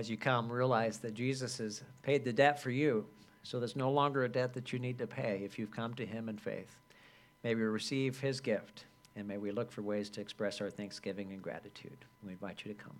[0.00, 3.04] As you come, realize that Jesus has paid the debt for you.
[3.42, 6.06] So there's no longer a debt that you need to pay if you've come to
[6.06, 6.74] Him in faith.
[7.44, 11.32] May we receive His gift, and may we look for ways to express our thanksgiving
[11.32, 11.98] and gratitude.
[12.24, 12.96] We invite you to come.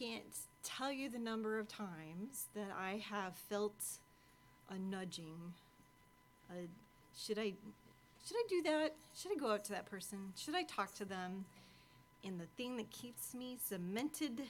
[0.00, 0.24] Can't
[0.62, 3.84] tell you the number of times that I have felt
[4.70, 5.52] a nudging.
[6.50, 6.68] A,
[7.16, 7.52] should I
[8.26, 8.94] should I do that?
[9.14, 10.32] Should I go out to that person?
[10.36, 11.44] Should I talk to them?
[12.24, 14.42] And the thing that keeps me cemented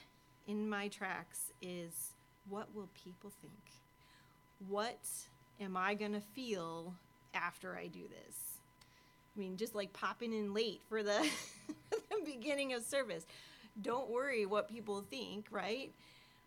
[0.47, 2.11] in my tracks is
[2.49, 3.53] what will people think?
[4.67, 4.99] What
[5.59, 6.93] am I going to feel
[7.33, 8.35] after I do this?
[9.35, 11.25] I mean, just like popping in late for the,
[11.89, 13.25] the beginning of service
[13.79, 15.91] don't worry what people think, right?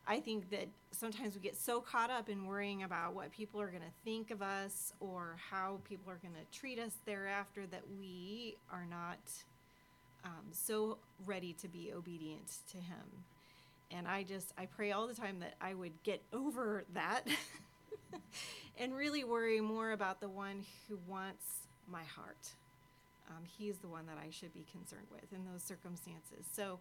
[0.07, 3.69] I think that sometimes we get so caught up in worrying about what people are
[3.69, 7.83] going to think of us or how people are going to treat us thereafter that
[7.99, 9.19] we are not
[10.25, 13.25] um, so ready to be obedient to Him.
[13.91, 17.27] And I just, I pray all the time that I would get over that
[18.79, 21.45] and really worry more about the one who wants
[21.87, 22.55] my heart.
[23.31, 26.45] Um, he's the one that I should be concerned with in those circumstances.
[26.53, 26.81] So,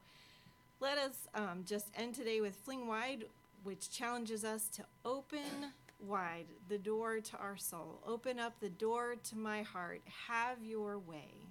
[0.83, 3.23] let us um, just end today with Fling Wide,
[3.63, 5.71] which challenges us to open
[6.05, 8.01] wide the door to our soul.
[8.05, 10.01] Open up the door to my heart.
[10.27, 11.47] Have your way.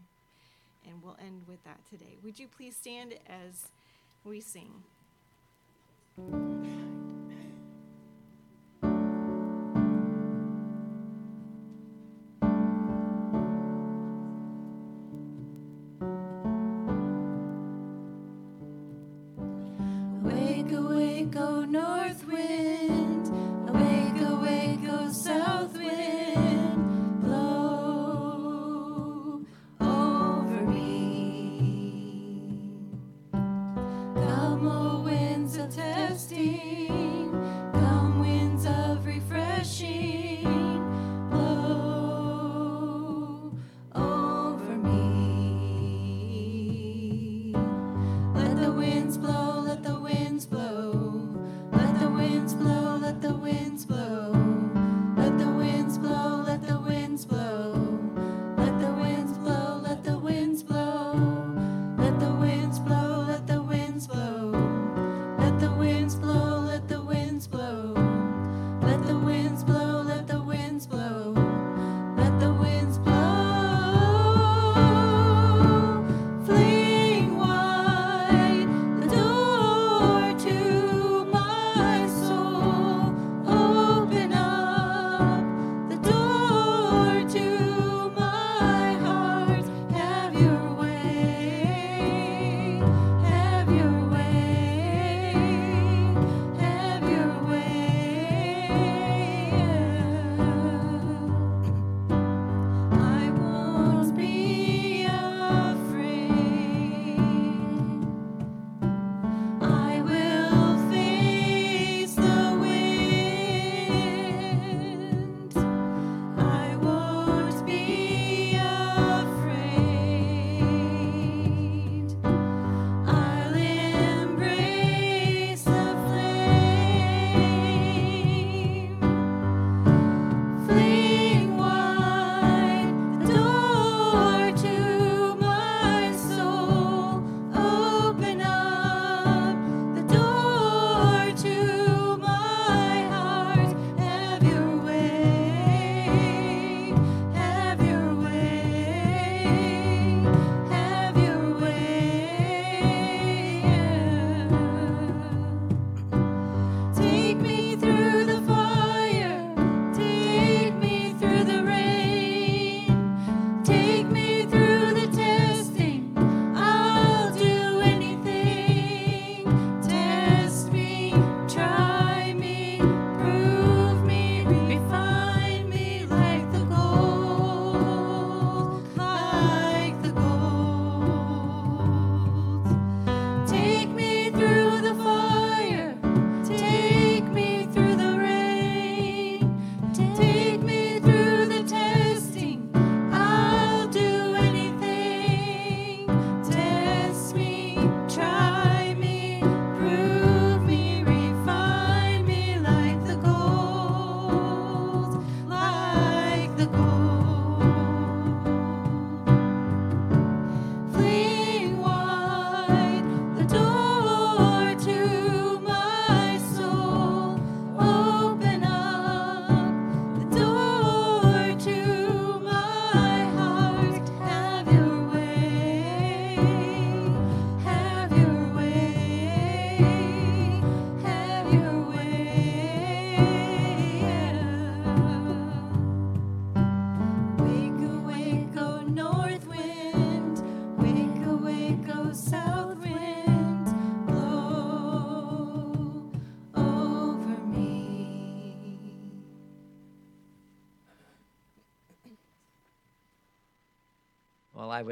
[0.86, 2.18] And we'll end with that today.
[2.22, 3.68] Would you please stand as
[4.22, 4.82] we sing?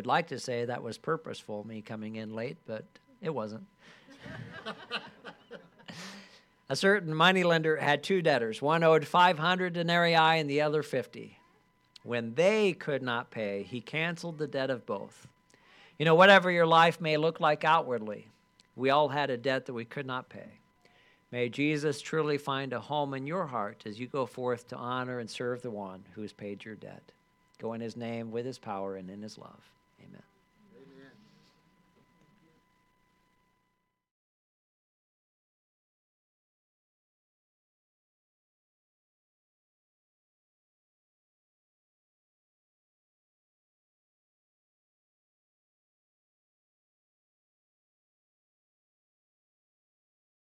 [0.01, 2.87] Would like to say that was purposeful, me coming in late, but
[3.21, 3.67] it wasn't.
[6.71, 8.63] A certain moneylender had two debtors.
[8.63, 11.39] One owed 500 denarii and the other 50.
[12.03, 15.29] When they could not pay, he canceled the debt of both.
[15.99, 18.29] You know, whatever your life may look like outwardly,
[18.75, 20.61] we all had a debt that we could not pay.
[21.31, 25.19] May Jesus truly find a home in your heart as you go forth to honor
[25.19, 27.13] and serve the one who has paid your debt.
[27.61, 29.71] Go in his name, with his power, and in his love.